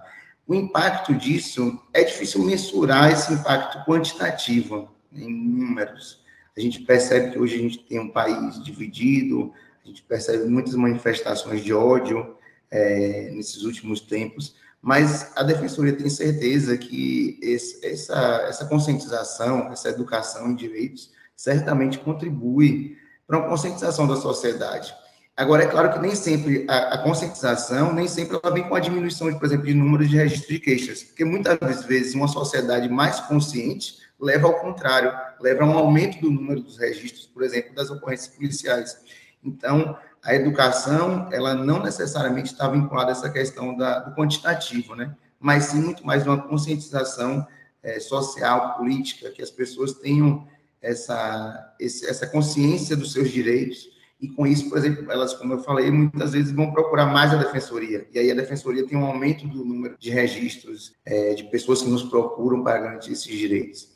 O 0.48 0.54
impacto 0.54 1.14
disso 1.14 1.82
é 1.94 2.04
difícil 2.04 2.44
mensurar 2.44 3.12
esse 3.12 3.34
impacto 3.34 3.84
quantitativo 3.84 4.92
em 5.12 5.28
números. 5.28 6.24
A 6.56 6.62
gente 6.62 6.82
percebe 6.82 7.32
que 7.32 7.40
hoje 7.40 7.56
a 7.56 7.60
gente 7.60 7.80
tem 7.80 8.00
um 8.00 8.12
país 8.12 8.64
dividido, 8.64 9.52
a 9.84 9.88
gente 9.88 10.04
percebe 10.04 10.46
muitas 10.46 10.76
manifestações 10.76 11.64
de 11.64 11.74
ódio 11.74 12.38
é, 12.70 13.32
nesses 13.32 13.64
últimos 13.64 14.02
tempos, 14.02 14.56
mas 14.82 15.32
a 15.36 15.42
defensoria 15.42 15.94
tem 15.94 16.10
certeza 16.10 16.78
que 16.78 17.40
esse, 17.42 17.84
essa, 17.86 18.46
essa 18.48 18.66
conscientização, 18.66 19.72
essa 19.72 19.90
educação 19.90 20.52
em 20.52 20.56
direitos, 20.56 21.12
certamente 21.36 21.98
contribui 21.98 22.98
para 23.26 23.40
uma 23.40 23.50
conscientização 23.50 24.08
da 24.08 24.16
sociedade. 24.16 24.94
Agora, 25.38 25.64
é 25.64 25.68
claro 25.68 25.92
que 25.92 26.00
nem 26.00 26.16
sempre 26.16 26.66
a, 26.70 26.96
a, 26.96 26.98
conscientização, 27.00 27.94
nem 27.94 28.08
sempre 28.08 28.40
ela 28.42 28.54
vem 28.54 28.64
com 28.64 28.76
a 28.76 28.80
diminuição, 28.80 29.30
de, 29.30 29.38
por 29.38 29.46
exemplo, 29.46 29.66
de 29.66 29.74
número 29.74 30.08
de 30.08 30.16
registros 30.16 30.48
de 30.48 30.60
queixas, 30.60 31.04
porque 31.04 31.26
muitas 31.26 31.84
vezes 31.84 32.14
uma 32.14 32.30
sociedade 32.30 32.88
mais 32.88 33.20
consciente 33.20 33.98
leva 34.18 34.48
ao 34.48 34.60
contrário, 34.62 35.12
leva 35.42 35.64
a 35.64 35.68
um 35.68 35.78
aumento 35.78 36.22
do 36.22 36.32
número 36.32 36.62
dos 36.62 36.78
registros, 36.78 37.26
por 37.26 37.44
exemplo, 37.44 37.76
das 37.76 37.90
ocorrências 37.90 38.34
policiais. 38.34 38.98
Então, 39.44 39.98
a 40.24 40.34
educação, 40.34 41.28
ela 41.34 41.54
não 41.54 41.84
necessariamente 41.84 42.54
está 42.54 42.70
vinculada 42.70 43.10
a 43.10 43.12
essa 43.12 43.30
questão 43.30 43.76
da, 43.76 44.00
do 44.00 44.16
quantitativo, 44.16 44.96
né? 44.96 45.14
mas 45.38 45.66
sim 45.66 45.82
muito 45.82 46.06
mais 46.06 46.26
uma 46.26 46.42
conscientização 46.42 47.46
é, 47.84 48.00
social, 48.00 48.78
política, 48.78 49.30
que 49.30 49.42
as 49.42 49.52
pessoas 49.52 49.94
tenham 49.94 50.48
essa, 50.82 51.76
essa 51.80 52.26
consciência 52.26 52.96
dos 52.96 53.12
seus 53.12 53.30
direitos, 53.30 53.95
e 54.26 54.30
com 54.30 54.48
isso, 54.48 54.70
por 54.70 54.78
exemplo, 54.80 55.12
elas, 55.12 55.34
como 55.36 55.54
eu 55.54 55.60
falei, 55.60 55.92
muitas 55.92 56.32
vezes 56.32 56.52
vão 56.52 56.72
procurar 56.72 57.06
mais 57.06 57.32
a 57.32 57.38
defensoria, 57.38 58.08
e 58.12 58.18
aí 58.18 58.32
a 58.32 58.36
defensoria 58.36 58.86
tem 58.86 58.98
um 58.98 59.06
aumento 59.06 59.48
do 59.48 59.64
número 59.64 59.96
de 60.00 60.10
registros 60.10 60.94
é, 61.06 61.36
de 61.36 61.44
pessoas 61.46 61.82
que 61.84 61.90
nos 61.90 62.04
procuram 62.04 62.64
para 62.64 62.80
garantir 62.80 63.12
esses 63.12 63.28
direitos. 63.28 63.94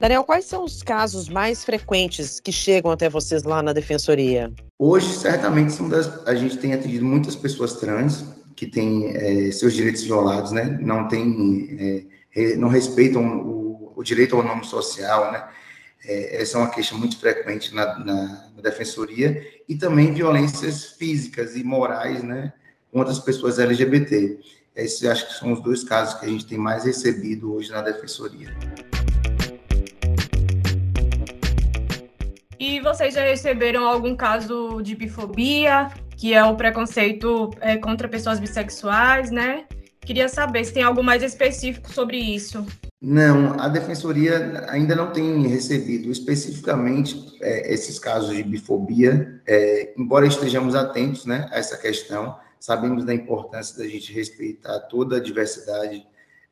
Daniel, 0.00 0.24
quais 0.24 0.46
são 0.46 0.64
os 0.64 0.82
casos 0.82 1.28
mais 1.28 1.62
frequentes 1.64 2.40
que 2.40 2.50
chegam 2.50 2.90
até 2.90 3.08
vocês 3.08 3.44
lá 3.44 3.62
na 3.62 3.72
defensoria? 3.72 4.50
Hoje, 4.78 5.14
certamente, 5.14 5.72
são 5.72 5.88
das, 5.88 6.26
a 6.26 6.34
gente 6.34 6.56
tem 6.56 6.72
atendido 6.72 7.04
muitas 7.04 7.36
pessoas 7.36 7.74
trans 7.74 8.24
que 8.56 8.66
têm 8.66 9.14
é, 9.14 9.52
seus 9.52 9.74
direitos 9.74 10.02
violados, 10.02 10.52
né? 10.52 10.78
Não 10.80 11.06
tem, 11.06 12.06
é, 12.34 12.56
não 12.56 12.68
respeitam 12.68 13.40
o, 13.40 13.92
o 13.94 14.02
direito 14.02 14.34
ao 14.34 14.42
nome 14.42 14.64
social, 14.64 15.30
né? 15.32 15.46
Essa 16.04 16.56
é 16.56 16.60
uma 16.60 16.70
queixa 16.70 16.94
muito 16.94 17.18
frequente 17.18 17.74
na, 17.74 17.98
na, 17.98 18.50
na, 18.56 18.62
defensoria, 18.62 19.46
e 19.68 19.76
também 19.76 20.14
violências 20.14 20.92
físicas 20.92 21.56
e 21.56 21.62
morais, 21.62 22.22
né, 22.22 22.52
contra 22.90 23.12
as 23.12 23.18
pessoas 23.18 23.58
LGBT. 23.58 24.38
Esses 24.74 25.04
acho 25.04 25.26
que 25.26 25.34
são 25.34 25.52
os 25.52 25.62
dois 25.62 25.84
casos 25.84 26.18
que 26.18 26.24
a 26.24 26.28
gente 26.28 26.46
tem 26.46 26.56
mais 26.56 26.84
recebido 26.84 27.52
hoje 27.52 27.70
na 27.70 27.82
defensoria. 27.82 28.48
E 32.58 32.80
vocês 32.80 33.14
já 33.14 33.22
receberam 33.22 33.86
algum 33.86 34.16
caso 34.16 34.80
de 34.82 34.94
bifobia, 34.94 35.90
que 36.16 36.34
é 36.34 36.44
o 36.44 36.54
preconceito 36.54 37.50
é, 37.60 37.76
contra 37.76 38.08
pessoas 38.08 38.38
bissexuais, 38.38 39.30
né? 39.30 39.64
Queria 40.00 40.28
saber 40.28 40.64
se 40.64 40.72
tem 40.72 40.82
algo 40.82 41.02
mais 41.02 41.22
específico 41.22 41.92
sobre 41.92 42.18
isso. 42.18 42.66
Não, 43.00 43.58
a 43.58 43.66
defensoria 43.66 44.66
ainda 44.68 44.94
não 44.94 45.10
tem 45.10 45.46
recebido 45.46 46.10
especificamente 46.10 47.34
é, 47.40 47.72
esses 47.72 47.98
casos 47.98 48.36
de 48.36 48.42
bifobia, 48.42 49.40
é, 49.46 49.94
embora 49.96 50.26
estejamos 50.26 50.74
atentos 50.74 51.24
né, 51.24 51.48
a 51.50 51.58
essa 51.58 51.78
questão, 51.78 52.38
sabemos 52.58 53.02
da 53.06 53.14
importância 53.14 53.78
da 53.78 53.88
gente 53.88 54.12
respeitar 54.12 54.80
toda 54.80 55.16
a 55.16 55.20
diversidade 55.20 56.06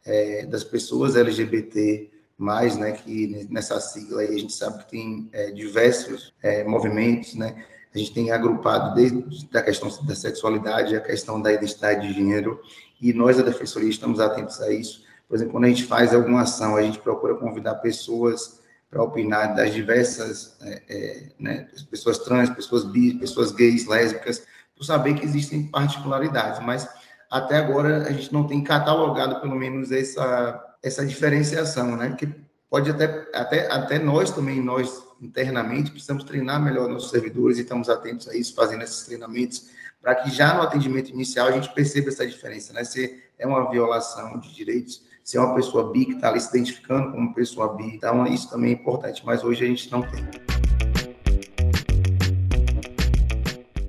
é, 0.06 0.46
das 0.46 0.64
pessoas 0.64 1.16
LGBT, 1.16 2.10
mais, 2.38 2.78
né, 2.78 2.92
que 2.92 3.46
nessa 3.50 3.78
sigla 3.78 4.22
aí 4.22 4.34
a 4.34 4.38
gente 4.38 4.54
sabe 4.54 4.78
que 4.84 4.90
tem 4.90 5.28
é, 5.32 5.50
diversos 5.50 6.32
é, 6.42 6.64
movimentos, 6.64 7.34
né, 7.34 7.62
a 7.94 7.98
gente 7.98 8.14
tem 8.14 8.30
agrupado 8.30 8.94
desde 8.94 9.48
a 9.54 9.62
questão 9.62 9.90
da 10.06 10.14
sexualidade, 10.14 10.96
a 10.96 11.00
questão 11.00 11.42
da 11.42 11.52
identidade 11.52 12.06
de 12.06 12.14
gênero, 12.14 12.58
e 13.00 13.12
nós 13.12 13.36
da 13.36 13.42
Defensoria 13.42 13.90
estamos 13.90 14.18
atentos 14.18 14.60
a 14.60 14.70
isso. 14.72 15.07
Por 15.28 15.36
exemplo, 15.36 15.52
quando 15.52 15.64
a 15.64 15.68
gente 15.68 15.84
faz 15.84 16.14
alguma 16.14 16.42
ação, 16.42 16.74
a 16.76 16.82
gente 16.82 16.98
procura 16.98 17.34
convidar 17.34 17.74
pessoas 17.76 18.60
para 18.90 19.02
opinar 19.02 19.54
das 19.54 19.74
diversas, 19.74 20.56
é, 20.62 20.82
é, 20.88 21.32
né, 21.38 21.68
pessoas 21.90 22.18
trans, 22.18 22.48
pessoas 22.50 22.84
bi, 22.84 23.14
pessoas 23.14 23.52
gays, 23.52 23.86
lésbicas, 23.86 24.42
por 24.74 24.84
saber 24.84 25.14
que 25.14 25.24
existem 25.24 25.66
particularidades, 25.66 26.64
mas 26.64 26.88
até 27.30 27.58
agora 27.58 28.06
a 28.06 28.12
gente 28.12 28.32
não 28.32 28.46
tem 28.46 28.62
catalogado 28.62 29.40
pelo 29.40 29.56
menos 29.56 29.92
essa, 29.92 30.76
essa 30.82 31.04
diferenciação, 31.04 31.96
né? 31.96 32.14
Que 32.16 32.32
pode 32.70 32.90
até, 32.90 33.28
até, 33.34 33.70
até 33.70 33.98
nós 33.98 34.30
também, 34.30 34.62
nós 34.62 35.02
internamente, 35.20 35.90
precisamos 35.90 36.24
treinar 36.24 36.62
melhor 36.62 36.88
nossos 36.88 37.10
servidores 37.10 37.58
e 37.58 37.62
estamos 37.62 37.88
atentos 37.90 38.28
a 38.28 38.36
isso, 38.36 38.54
fazendo 38.54 38.84
esses 38.84 39.04
treinamentos, 39.04 39.68
para 40.00 40.14
que 40.14 40.30
já 40.30 40.54
no 40.54 40.62
atendimento 40.62 41.10
inicial 41.10 41.48
a 41.48 41.52
gente 41.52 41.72
perceba 41.74 42.08
essa 42.08 42.26
diferença, 42.26 42.72
né? 42.72 42.84
Se 42.84 43.22
é 43.36 43.46
uma 43.46 43.68
violação 43.70 44.38
de 44.38 44.54
direitos, 44.54 45.02
se 45.28 45.36
é 45.36 45.40
uma 45.40 45.54
pessoa 45.54 45.92
bi 45.92 46.06
que 46.06 46.12
está 46.12 46.30
ali 46.30 46.40
se 46.40 46.48
identificando 46.48 47.12
como 47.12 47.34
pessoa 47.34 47.74
bi, 47.74 47.96
então 47.96 48.26
isso 48.26 48.48
também 48.48 48.70
é 48.70 48.72
importante, 48.72 49.20
mas 49.26 49.44
hoje 49.44 49.62
a 49.62 49.68
gente 49.68 49.92
não 49.92 50.00
tem. 50.00 50.26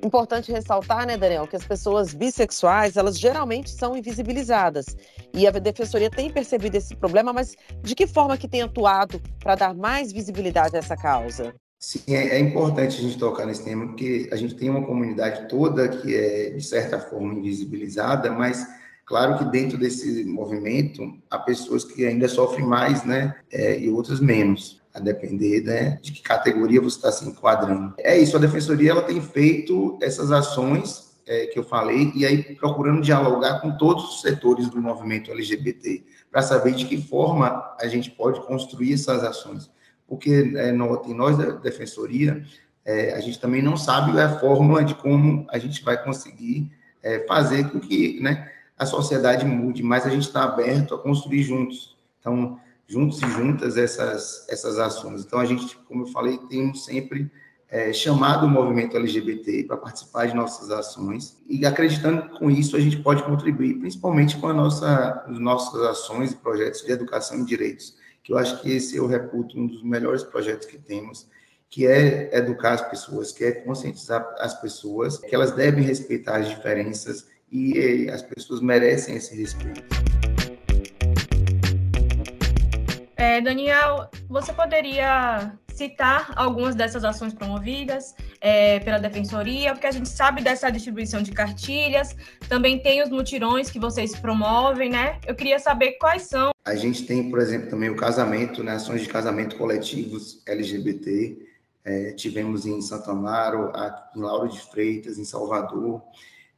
Importante 0.03 0.51
ressaltar, 0.51 1.07
né, 1.07 1.15
Daniel, 1.15 1.47
que 1.47 1.55
as 1.55 1.63
pessoas 1.63 2.13
bissexuais, 2.13 2.97
elas 2.97 3.17
geralmente 3.17 3.69
são 3.69 3.95
invisibilizadas. 3.95 4.97
E 5.33 5.47
a 5.47 5.51
Defensoria 5.51 6.09
tem 6.09 6.29
percebido 6.29 6.75
esse 6.75 6.93
problema, 6.93 7.31
mas 7.31 7.55
de 7.83 7.95
que 7.95 8.05
forma 8.05 8.37
que 8.37 8.47
tem 8.49 8.61
atuado 8.61 9.21
para 9.39 9.55
dar 9.55 9.73
mais 9.73 10.11
visibilidade 10.11 10.75
a 10.75 10.79
essa 10.79 10.97
causa? 10.97 11.55
Sim, 11.79 12.01
é, 12.09 12.35
é, 12.35 12.39
importante 12.39 12.97
a 12.97 13.01
gente 13.01 13.17
tocar 13.17 13.45
nesse 13.45 13.63
tema, 13.63 13.87
porque 13.87 14.27
a 14.29 14.35
gente 14.35 14.55
tem 14.55 14.69
uma 14.69 14.85
comunidade 14.85 15.47
toda 15.47 15.87
que 15.87 16.13
é, 16.13 16.49
de 16.49 16.61
certa 16.61 16.99
forma, 16.99 17.33
invisibilizada, 17.35 18.29
mas 18.29 18.67
claro 19.09 19.39
que 19.39 19.45
dentro 19.45 19.75
desse 19.75 20.23
movimento 20.23 21.17
há 21.31 21.39
pessoas 21.39 21.83
que 21.83 22.05
ainda 22.05 22.27
sofrem 22.27 22.65
mais, 22.65 23.03
né, 23.03 23.35
é, 23.51 23.79
e 23.79 23.89
outras 23.89 24.19
menos 24.19 24.79
a 24.93 24.99
depender 24.99 25.63
né, 25.63 25.99
de 26.01 26.11
que 26.11 26.21
categoria 26.21 26.79
você 26.79 26.97
está 26.97 27.11
se 27.11 27.27
enquadrando. 27.27 27.95
É 27.97 28.17
isso, 28.17 28.37
a 28.37 28.39
defensoria 28.39 28.91
ela 28.91 29.01
tem 29.01 29.19
feito 29.19 29.97
essas 29.99 30.31
ações 30.31 31.09
é, 31.25 31.47
que 31.47 31.57
eu 31.57 31.63
falei 31.63 32.11
e 32.15 32.23
aí 32.25 32.55
procurando 32.55 33.01
dialogar 33.01 33.61
com 33.61 33.75
todos 33.77 34.15
os 34.15 34.21
setores 34.21 34.69
do 34.69 34.79
movimento 34.79 35.31
LGBT 35.31 36.03
para 36.31 36.43
saber 36.43 36.73
de 36.73 36.85
que 36.85 37.01
forma 37.01 37.75
a 37.79 37.87
gente 37.87 38.11
pode 38.11 38.39
construir 38.45 38.93
essas 38.93 39.23
ações, 39.23 39.71
porque 40.07 40.53
é, 40.55 40.71
notem 40.71 41.15
nós 41.15 41.35
da 41.35 41.51
defensoria 41.51 42.43
é, 42.85 43.13
a 43.13 43.19
gente 43.19 43.39
também 43.39 43.61
não 43.61 43.75
sabe 43.75 44.19
a 44.19 44.39
forma 44.39 44.83
de 44.83 44.95
como 44.95 45.45
a 45.49 45.57
gente 45.57 45.83
vai 45.83 46.01
conseguir 46.03 46.71
é, 47.03 47.19
fazer 47.27 47.69
com 47.69 47.79
que 47.79 48.19
né, 48.21 48.51
a 48.79 48.85
sociedade 48.85 49.45
mude, 49.45 49.83
mas 49.83 50.05
a 50.05 50.09
gente 50.09 50.23
está 50.23 50.45
aberto 50.45 50.95
a 50.95 50.97
construir 50.97 51.43
juntos. 51.43 51.95
Então 52.19 52.59
juntos 52.89 53.21
e 53.21 53.27
juntas 53.27 53.77
essas, 53.77 54.47
essas 54.49 54.79
ações. 54.79 55.23
Então, 55.23 55.39
a 55.39 55.45
gente, 55.45 55.77
como 55.87 56.03
eu 56.03 56.07
falei, 56.07 56.39
temos 56.49 56.85
sempre 56.85 57.31
é, 57.69 57.93
chamado 57.93 58.47
o 58.47 58.49
movimento 58.49 58.97
LGBT 58.97 59.65
para 59.65 59.77
participar 59.77 60.25
de 60.25 60.35
nossas 60.35 60.71
ações 60.71 61.37
e 61.47 61.63
acreditando 61.67 62.23
que 62.23 62.39
com 62.39 62.49
isso 62.49 62.75
a 62.75 62.79
gente 62.79 62.97
pode 62.97 63.21
contribuir, 63.21 63.75
principalmente 63.75 64.35
com 64.37 64.47
a 64.47 64.53
nossa, 64.53 65.23
as 65.27 65.37
nossas 65.37 65.79
ações 65.83 66.31
e 66.31 66.35
projetos 66.37 66.81
de 66.81 66.91
educação 66.91 67.39
e 67.39 67.45
direitos, 67.45 67.95
que 68.23 68.33
eu 68.33 68.39
acho 68.39 68.59
que 68.59 68.71
esse 68.71 68.97
eu 68.97 69.05
reputo 69.05 69.57
um 69.57 69.67
dos 69.67 69.83
melhores 69.83 70.23
projetos 70.23 70.65
que 70.65 70.79
temos, 70.79 71.27
que 71.69 71.85
é 71.85 72.35
educar 72.35 72.73
as 72.73 72.89
pessoas, 72.89 73.31
que 73.31 73.43
é 73.43 73.51
conscientizar 73.51 74.27
as 74.39 74.59
pessoas 74.59 75.19
que 75.19 75.35
elas 75.35 75.51
devem 75.51 75.83
respeitar 75.83 76.37
as 76.37 76.49
diferenças 76.49 77.27
e 77.51 78.09
as 78.09 78.21
pessoas 78.21 78.61
merecem 78.61 79.15
esse 79.15 79.35
respeito. 79.35 79.83
É, 83.15 83.41
Daniel, 83.41 84.09
você 84.29 84.53
poderia 84.53 85.53
citar 85.79 86.33
algumas 86.35 86.75
dessas 86.75 87.05
ações 87.05 87.33
promovidas 87.33 88.13
é, 88.41 88.79
pela 88.79 88.97
Defensoria, 88.97 89.71
porque 89.71 89.87
a 89.87 89.91
gente 89.91 90.09
sabe 90.09 90.41
dessa 90.41 90.69
distribuição 90.69 91.21
de 91.21 91.31
cartilhas, 91.31 92.15
também 92.49 92.79
tem 92.79 93.01
os 93.01 93.09
mutirões 93.09 93.69
que 93.69 93.79
vocês 93.79 94.13
promovem, 94.17 94.89
né? 94.89 95.19
Eu 95.25 95.35
queria 95.35 95.57
saber 95.57 95.93
quais 95.93 96.23
são. 96.23 96.51
A 96.65 96.75
gente 96.75 97.05
tem, 97.05 97.29
por 97.29 97.39
exemplo, 97.39 97.69
também 97.69 97.89
o 97.89 97.95
casamento, 97.95 98.61
né? 98.63 98.73
ações 98.73 99.01
de 99.01 99.07
casamento 99.07 99.55
coletivos 99.55 100.41
LGBT. 100.45 101.47
É, 101.85 102.11
tivemos 102.11 102.65
em 102.65 102.81
Santo 102.81 103.09
Amaro, 103.09 103.71
em 104.15 104.19
Lauro 104.19 104.49
de 104.49 104.59
Freitas, 104.59 105.17
em 105.17 105.23
Salvador, 105.23 106.01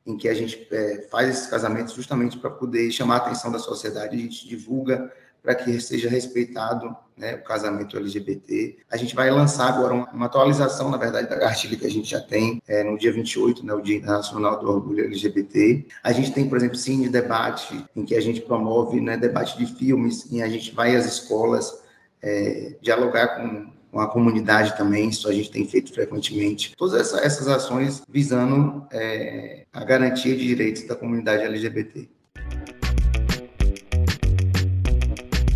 em 0.05 0.17
que 0.17 0.27
a 0.27 0.33
gente 0.33 0.67
é, 0.71 1.07
faz 1.09 1.29
esses 1.29 1.47
casamentos 1.47 1.93
justamente 1.93 2.37
para 2.37 2.49
poder 2.49 2.91
chamar 2.91 3.15
a 3.15 3.17
atenção 3.17 3.51
da 3.51 3.59
sociedade, 3.59 4.15
a 4.15 4.19
gente 4.19 4.47
divulga 4.47 5.11
para 5.41 5.55
que 5.55 5.79
seja 5.79 6.09
respeitado 6.09 6.95
né, 7.17 7.35
o 7.35 7.43
casamento 7.43 7.97
LGBT. 7.97 8.77
A 8.91 8.97
gente 8.97 9.15
vai 9.15 9.29
lançar 9.31 9.69
agora 9.69 9.93
uma, 9.93 10.11
uma, 10.11 10.25
atualização, 10.27 10.89
na 10.89 10.97
verdade, 10.97 11.27
da 11.27 11.37
cartilha 11.37 11.77
que 11.77 11.85
a 11.85 11.89
gente 11.89 12.09
já 12.09 12.19
tem 12.19 12.61
é, 12.67 12.83
no 12.83 12.97
dia 12.97 13.11
28, 13.11 13.65
né, 13.65 13.73
o 13.73 13.81
Dia 13.81 13.97
Internacional 13.97 14.59
do 14.59 14.69
Orgulho 14.69 15.03
LGBT. 15.05 15.85
A 16.03 16.11
gente 16.11 16.31
tem, 16.31 16.47
por 16.47 16.57
exemplo, 16.57 16.75
Cine 16.75 17.09
Debate, 17.09 17.85
em 17.95 18.05
que 18.05 18.15
a 18.15 18.21
gente 18.21 18.41
promove 18.41 19.01
né, 19.01 19.17
debate 19.17 19.57
de 19.57 19.65
filmes, 19.65 20.27
e 20.31 20.41
a 20.41 20.47
gente 20.47 20.73
vai 20.73 20.95
às 20.95 21.05
escolas 21.05 21.81
é, 22.21 22.75
dialogar 22.81 23.35
com, 23.35 23.71
com 23.91 23.99
a 23.99 24.07
comunidade 24.07 24.75
também, 24.77 25.09
isso 25.09 25.27
a 25.27 25.33
gente 25.33 25.51
tem 25.51 25.67
feito 25.67 25.93
frequentemente. 25.93 26.73
Todas 26.77 26.99
essa, 26.99 27.19
essas 27.19 27.47
ações 27.47 28.01
visando 28.09 28.87
é, 28.91 29.65
a 29.73 29.83
garantia 29.83 30.35
de 30.35 30.47
direitos 30.47 30.87
da 30.87 30.95
comunidade 30.95 31.43
LGBT. 31.43 32.07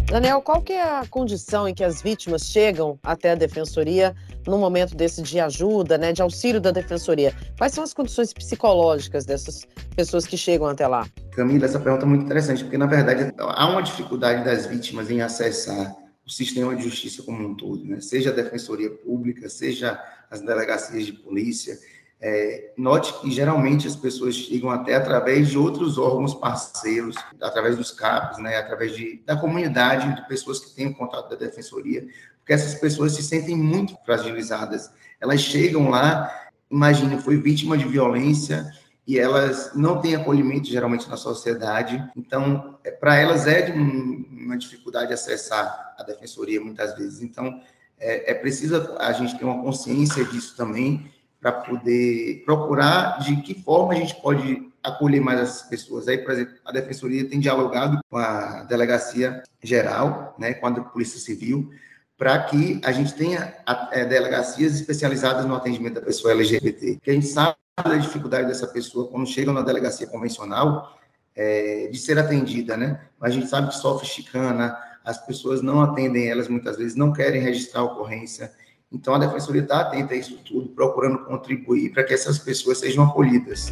Daniel, 0.08 0.42
qual 0.42 0.62
que 0.62 0.72
é 0.72 0.82
a 0.82 1.06
condição 1.10 1.68
em 1.68 1.74
que 1.74 1.84
as 1.84 2.02
vítimas 2.02 2.44
chegam 2.44 2.98
até 3.04 3.32
a 3.32 3.36
defensoria 3.36 4.16
no 4.48 4.58
momento 4.58 4.96
desse 4.96 5.22
de 5.22 5.40
ajuda, 5.40 5.98
né, 5.98 6.14
de 6.14 6.22
auxílio 6.22 6.62
da 6.62 6.72
defensoria? 6.72 7.34
Quais 7.58 7.74
são 7.74 7.84
as 7.84 7.94
condições 7.94 8.32
psicológicas 8.32 9.26
dessas 9.26 9.68
pessoas 9.96 10.26
que 10.26 10.38
chegam 10.38 10.68
até 10.68 10.88
lá? 10.88 11.06
Camila, 11.32 11.66
essa 11.66 11.80
pergunta 11.80 12.06
é 12.06 12.08
muito 12.08 12.24
interessante, 12.24 12.64
porque 12.64 12.78
na 12.78 12.86
verdade 12.86 13.34
há 13.38 13.68
uma 13.68 13.82
dificuldade 13.82 14.46
das 14.46 14.66
vítimas 14.68 15.10
em 15.10 15.22
acessar 15.22 15.94
o 16.26 16.30
sistema 16.30 16.76
de 16.76 16.84
justiça 16.84 17.22
como 17.22 17.48
um 17.48 17.54
todo, 17.54 17.86
né? 17.86 18.02
seja 18.02 18.32
a 18.32 18.34
defensoria 18.34 18.90
pública, 18.90 19.48
seja 19.48 20.02
as 20.30 20.42
delegacias 20.42 21.06
de 21.06 21.14
polícia. 21.14 21.78
É, 22.20 22.74
note 22.78 23.14
que 23.20 23.30
geralmente 23.30 23.88
as 23.88 23.96
pessoas 23.96 24.36
chegam 24.36 24.72
até 24.72 24.96
através 24.96 25.50
de 25.50 25.58
outros 25.58 25.98
órgãos 25.98 26.34
parceiros, 26.34 27.16
através 27.40 27.76
dos 27.78 27.92
CAPs, 27.92 28.40
né, 28.40 28.58
através 28.58 28.96
de, 28.96 29.22
da 29.26 29.38
comunidade, 29.38 30.16
de 30.16 30.28
pessoas 30.28 30.60
que 30.60 30.76
têm 30.76 30.88
o 30.88 30.96
contato 30.96 31.30
da 31.30 31.36
defensoria, 31.36 32.08
porque 32.40 32.54
essas 32.54 32.80
pessoas 32.80 33.14
se 33.14 33.22
sentem 33.22 33.56
muito 33.56 33.96
fragilizadas. 34.06 34.90
Elas 35.20 35.42
chegam 35.42 35.90
lá, 35.90 36.32
imagine, 36.72 37.22
foi 37.22 37.38
vítima 37.38 37.78
de 37.78 37.86
violência 37.86 38.72
e 39.06 39.20
elas 39.20 39.72
não 39.76 40.02
têm 40.02 40.16
acolhimento 40.16 40.68
geralmente 40.68 41.08
na 41.08 41.18
sociedade, 41.18 42.04
então 42.16 42.80
é, 42.84 42.90
para 42.90 43.18
elas 43.18 43.46
é 43.46 43.72
um, 43.72 44.26
uma 44.32 44.58
dificuldade 44.58 45.14
acessar 45.14 45.85
a 45.98 46.04
defensoria 46.04 46.62
muitas 46.62 46.96
vezes. 46.96 47.22
Então 47.22 47.62
é, 47.98 48.32
é 48.32 48.34
preciso 48.34 48.96
a 49.00 49.12
gente 49.14 49.38
ter 49.38 49.46
uma 49.46 49.62
consciência 49.62 50.24
disso 50.26 50.56
também 50.56 51.12
para 51.40 51.52
poder 51.52 52.44
procurar 52.46 53.20
de 53.20 53.36
que 53.38 53.54
forma 53.62 53.94
a 53.94 53.98
gente 53.98 54.16
pode 54.22 54.68
acolher 54.82 55.22
mais 55.22 55.40
essas 55.40 55.62
pessoas. 55.64 56.08
Aí, 56.08 56.18
por 56.18 56.32
exemplo, 56.32 56.56
a 56.66 56.72
Defensoria 56.72 57.28
tem 57.28 57.40
dialogado 57.40 58.00
com 58.10 58.18
a 58.18 58.64
Delegacia 58.64 59.44
Geral, 59.62 60.36
né, 60.40 60.54
com 60.54 60.68
a 60.68 60.72
Polícia 60.82 61.20
Civil, 61.20 61.72
para 62.18 62.42
que 62.44 62.80
a 62.84 62.92
gente 62.92 63.14
tenha 63.14 63.54
é, 63.92 64.06
delegacias 64.06 64.76
especializadas 64.76 65.46
no 65.46 65.56
atendimento 65.56 65.96
da 65.96 66.02
pessoa 66.02 66.34
LGBT. 66.34 66.94
Porque 66.96 67.12
a 67.12 67.14
gente 67.14 67.28
sabe 67.28 67.56
da 67.84 67.96
dificuldade 67.96 68.48
dessa 68.48 68.68
pessoa 68.68 69.08
quando 69.08 69.28
chega 69.28 69.52
na 69.52 69.62
delegacia 69.62 70.08
convencional 70.08 70.98
é, 71.36 71.90
de 71.92 71.98
ser 72.00 72.18
atendida, 72.18 72.78
né? 72.78 73.02
Mas 73.20 73.32
a 73.32 73.34
gente 73.34 73.48
sabe 73.48 73.68
que 73.68 73.76
sofre 73.76 74.08
chicana, 74.08 74.78
as 75.06 75.24
pessoas 75.24 75.62
não 75.62 75.82
atendem 75.82 76.28
elas 76.28 76.48
muitas 76.48 76.78
vezes, 76.78 76.96
não 76.96 77.14
querem 77.14 77.40
registrar 77.40 77.82
a 77.82 77.84
ocorrência. 77.84 78.52
Então, 78.92 79.14
a 79.14 79.20
Defensoria 79.20 79.62
está 79.62 79.82
atenta 79.82 80.14
a 80.14 80.18
isso 80.18 80.38
tudo, 80.44 80.70
procurando 80.70 81.20
contribuir 81.26 81.92
para 81.92 82.04
que 82.04 82.14
essas 82.14 82.40
pessoas 82.40 82.80
sejam 82.80 83.04
acolhidas. 83.04 83.72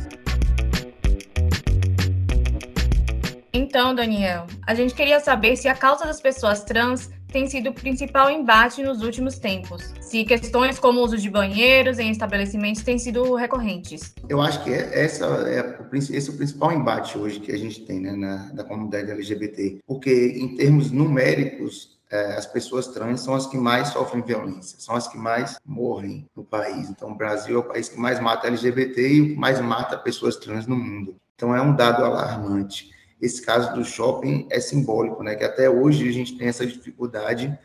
Então, 3.52 3.96
Daniel, 3.96 4.46
a 4.68 4.76
gente 4.76 4.94
queria 4.94 5.20
saber 5.20 5.56
se 5.56 5.68
a 5.68 5.74
causa 5.74 6.06
das 6.06 6.22
pessoas 6.22 6.64
trans 6.64 7.10
tem 7.34 7.48
sido 7.48 7.72
o 7.72 7.74
principal 7.74 8.30
embate 8.30 8.84
nos 8.84 9.02
últimos 9.02 9.40
tempos. 9.40 9.92
Se 10.00 10.24
questões 10.24 10.78
como 10.78 11.00
o 11.00 11.04
uso 11.04 11.18
de 11.18 11.30
banheiros 11.32 11.98
em 11.98 12.12
estabelecimentos 12.12 12.84
têm 12.84 13.00
sido 13.00 13.34
recorrentes. 13.34 14.14
Eu 14.30 14.40
acho 14.40 14.64
que 14.64 14.72
essa 14.72 15.26
é 15.50 15.74
esse 15.92 16.30
é 16.30 16.32
o 16.32 16.38
principal 16.38 16.72
embate 16.72 17.18
hoje 17.18 17.40
que 17.40 17.52
a 17.52 17.58
gente 17.58 17.82
tem 17.82 18.00
né, 18.00 18.12
na 18.12 18.54
da 18.54 18.64
comunidade 18.64 19.10
LGBT, 19.10 19.80
porque 19.88 20.36
em 20.38 20.56
termos 20.56 20.92
numéricos 20.92 21.98
é, 22.12 22.36
as 22.36 22.46
pessoas 22.46 22.88
trans 22.90 23.22
são 23.22 23.34
as 23.34 23.48
que 23.48 23.58
mais 23.58 23.88
sofrem 23.88 24.22
violência, 24.22 24.80
são 24.80 24.96
as 24.96 25.08
que 25.08 25.18
mais 25.18 25.58
morrem 25.66 26.30
no 26.36 26.44
país. 26.44 26.88
Então, 26.88 27.10
o 27.10 27.16
Brasil 27.16 27.56
é 27.56 27.60
o 27.60 27.64
país 27.64 27.90
que 27.90 28.00
mais 28.00 28.20
mata 28.20 28.46
LGBT 28.46 29.12
e 29.12 29.36
mais 29.36 29.60
mata 29.60 29.98
pessoas 29.98 30.36
trans 30.36 30.68
no 30.68 30.76
mundo. 30.76 31.16
Então, 31.34 31.56
é 31.56 31.62
um 31.62 31.76
dado 31.76 32.06
alarmante 32.06 32.93
esse 33.24 33.42
caso 33.42 33.74
do 33.74 33.86
shopping 33.86 34.46
é 34.52 34.60
simbólico, 34.60 35.24
né? 35.24 35.36
Que 35.36 35.46
até 35.46 35.70
hoje 35.70 36.10
a 36.10 36.12
gente 36.12 36.38
tem 36.38 36.50
essa 36.50 36.66
dificuldade 36.66 37.58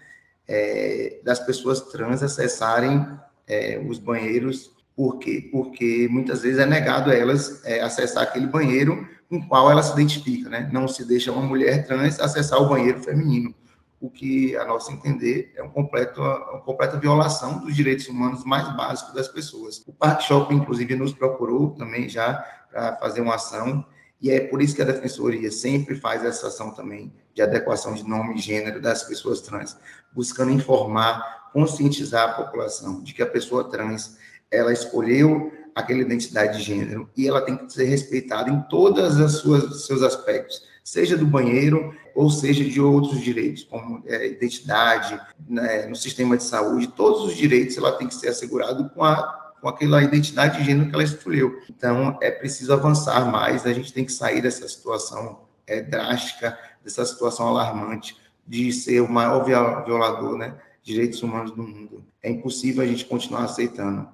é, 0.47 1.19
das 1.25 1.41
pessoas 1.41 1.81
trans 1.81 2.23
acessarem 2.23 3.05
é, 3.45 3.77
os 3.85 3.99
banheiros. 3.99 4.71
Por 4.95 5.19
quê? 5.19 5.49
Porque 5.51 6.07
muitas 6.09 6.43
vezes 6.43 6.61
é 6.61 6.67
negado 6.67 7.11
a 7.11 7.15
elas 7.15 7.61
é, 7.65 7.81
acessar 7.81 8.23
aquele 8.23 8.47
banheiro 8.47 9.05
com 9.29 9.39
o 9.39 9.49
qual 9.49 9.69
ela 9.69 9.83
se 9.83 9.93
identifica, 9.93 10.49
né? 10.49 10.71
Não 10.73 10.87
se 10.87 11.05
deixa 11.05 11.33
uma 11.33 11.43
mulher 11.43 11.85
trans 11.89 12.21
acessar 12.21 12.63
o 12.63 12.69
banheiro 12.69 13.03
feminino, 13.03 13.53
o 14.01 14.09
que, 14.09 14.57
a 14.57 14.65
nosso 14.65 14.93
entender, 14.93 15.53
é 15.57 15.63
um 15.63 15.71
completo, 15.71 16.21
uma 16.21 16.61
completa 16.61 16.97
violação 16.99 17.59
dos 17.59 17.75
direitos 17.75 18.07
humanos 18.07 18.45
mais 18.45 18.77
básicos 18.77 19.13
das 19.13 19.27
pessoas. 19.27 19.83
O 19.89 19.93
Parque 19.93 20.23
Shopping, 20.23 20.55
inclusive, 20.55 20.95
nos 20.95 21.13
procurou 21.13 21.71
também 21.71 22.09
já 22.09 22.35
para 22.71 22.97
fazer 22.99 23.23
uma 23.23 23.35
ação 23.35 23.85
e 24.21 24.31
é 24.31 24.41
por 24.41 24.61
isso 24.61 24.75
que 24.75 24.83
a 24.83 24.85
Defensoria 24.85 25.51
sempre 25.51 25.95
faz 25.95 26.25
essa 26.25 26.49
ação 26.49 26.73
também 26.73 27.13
de 27.35 27.41
adequação 27.41 27.95
de 27.95 28.03
nome 28.03 28.35
e 28.35 28.39
gênero 28.39 28.81
das 28.81 29.05
pessoas 29.05 29.41
trans, 29.41 29.77
buscando 30.13 30.51
informar, 30.51 31.51
conscientizar 31.53 32.31
a 32.31 32.33
população 32.33 33.01
de 33.03 33.15
que 33.15 33.23
a 33.23 33.27
pessoa 33.27 33.71
trans, 33.71 34.19
ela 34.51 34.73
escolheu 34.73 35.53
aquela 35.75 36.01
identidade 36.01 36.59
de 36.59 36.65
gênero 36.65 37.09
e 37.17 37.29
ela 37.29 37.41
tem 37.41 37.57
que 37.57 37.73
ser 37.73 37.85
respeitada 37.85 38.51
em 38.51 38.61
todas 38.63 39.21
as 39.21 39.33
suas 39.35 39.87
seus 39.87 40.03
aspectos, 40.03 40.65
seja 40.83 41.17
do 41.17 41.27
banheiro 41.27 41.95
ou 42.13 42.29
seja 42.29 42.65
de 42.65 42.81
outros 42.81 43.21
direitos, 43.21 43.63
como 43.63 44.03
é, 44.07 44.27
identidade, 44.27 45.21
né, 45.49 45.87
no 45.87 45.95
sistema 45.95 46.37
de 46.37 46.43
saúde, 46.43 46.89
todos 46.89 47.23
os 47.23 47.37
direitos 47.37 47.79
ela 47.79 47.93
tem 47.93 48.09
que 48.09 48.15
ser 48.17 48.29
assegurado 48.29 48.91
com 48.91 49.05
a 49.05 49.48
com 49.61 49.69
aquela 49.69 50.03
identidade 50.03 50.59
de 50.59 50.65
gênero 50.65 50.89
que 50.89 50.95
ela 50.95 51.05
escolheu. 51.05 51.61
Então, 51.69 52.19
é 52.21 52.31
preciso 52.31 52.73
avançar 52.73 53.31
mais, 53.31 53.67
a 53.67 53.73
gente 53.73 53.93
tem 53.93 54.05
que 54.05 54.13
sair 54.13 54.41
dessa 54.41 54.69
situação 54.69 55.41
é, 55.67 55.81
drástica, 55.81 56.59
dessa 56.83 57.05
situação 57.05 57.47
alarmante 57.49 58.17
de 58.47 58.73
ser 58.73 59.01
o 59.01 59.09
maior 59.09 59.45
violador 59.45 60.39
né, 60.39 60.55
de 60.83 60.95
direitos 60.95 61.23
humanos 61.23 61.51
do 61.51 61.63
mundo. 61.63 62.05
É 62.23 62.31
impossível 62.31 62.83
a 62.83 62.87
gente 62.87 63.05
continuar 63.05 63.45
aceitando. 63.45 64.09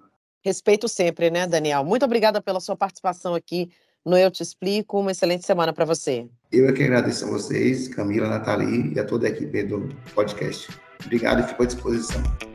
Respeito 0.45 0.89
sempre, 0.89 1.31
né, 1.31 1.47
Daniel? 1.47 1.85
Muito 1.85 2.05
obrigada 2.05 2.43
pela 2.43 2.61
sua 2.61 2.77
participação 2.77 3.35
aqui 3.35 3.71
no 4.05 4.19
Eu 4.19 4.31
Te 4.31 4.43
Explico. 4.43 5.01
Uma 5.01 5.13
excelente 5.13 5.47
semana 5.47 5.73
para 5.73 5.85
você. 5.85 6.29
Eu 6.53 6.69
é 6.69 6.73
que 6.73 6.83
agradeço 6.83 7.25
a 7.25 7.31
vocês, 7.31 7.89
Camila, 7.89 8.29
Nathalie 8.29 8.93
e 8.95 9.01
a 9.01 9.05
toda 9.05 9.27
a 9.27 9.31
equipe 9.31 9.63
do 9.63 9.89
podcast. 10.15 10.69
Obrigado 11.03 11.41
e 11.41 11.49
fico 11.49 11.63
à 11.63 11.67
disposição. 11.67 12.54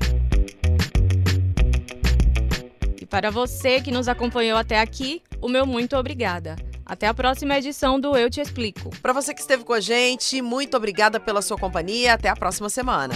Para 3.10 3.32
você 3.32 3.82
que 3.82 3.92
nos 3.92 4.08
acompanhou 4.08 4.58
até 4.58 4.80
aqui, 4.80 5.22
o 5.42 5.50
meu 5.50 5.66
muito 5.66 5.98
obrigada. 5.98 6.56
Até 6.86 7.08
a 7.08 7.14
próxima 7.14 7.58
edição 7.58 8.00
do 8.00 8.16
Eu 8.16 8.30
Te 8.30 8.40
Explico. 8.40 8.90
Para 9.02 9.14
você 9.14 9.34
que 9.34 9.42
esteve 9.42 9.64
com 9.64 9.74
a 9.74 9.80
gente, 9.80 10.42
muito 10.42 10.78
obrigada 10.78 11.20
pela 11.20 11.42
sua 11.42 11.58
companhia. 11.58 12.14
Até 12.14 12.30
a 12.30 12.36
próxima 12.36 12.70
semana. 12.70 13.16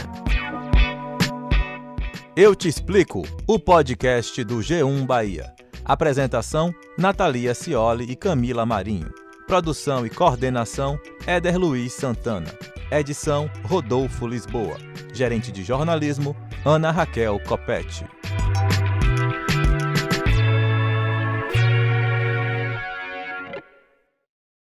Eu 2.35 2.55
Te 2.55 2.67
Explico, 2.67 3.23
o 3.47 3.59
podcast 3.59 4.43
do 4.43 4.57
G1 4.57 5.05
Bahia. 5.05 5.53
Apresentação: 5.85 6.73
Natalia 6.97 7.53
Cioli 7.53 8.05
e 8.11 8.15
Camila 8.15 8.65
Marinho. 8.65 9.11
Produção 9.47 10.05
e 10.05 10.09
coordenação: 10.09 10.99
Éder 11.25 11.57
Luiz 11.57 11.93
Santana. 11.93 12.51
Edição: 12.91 13.49
Rodolfo 13.63 14.27
Lisboa. 14.27 14.77
Gerente 15.13 15.51
de 15.51 15.63
jornalismo: 15.63 16.35
Ana 16.63 16.91
Raquel 16.91 17.39
Copete. 17.39 18.05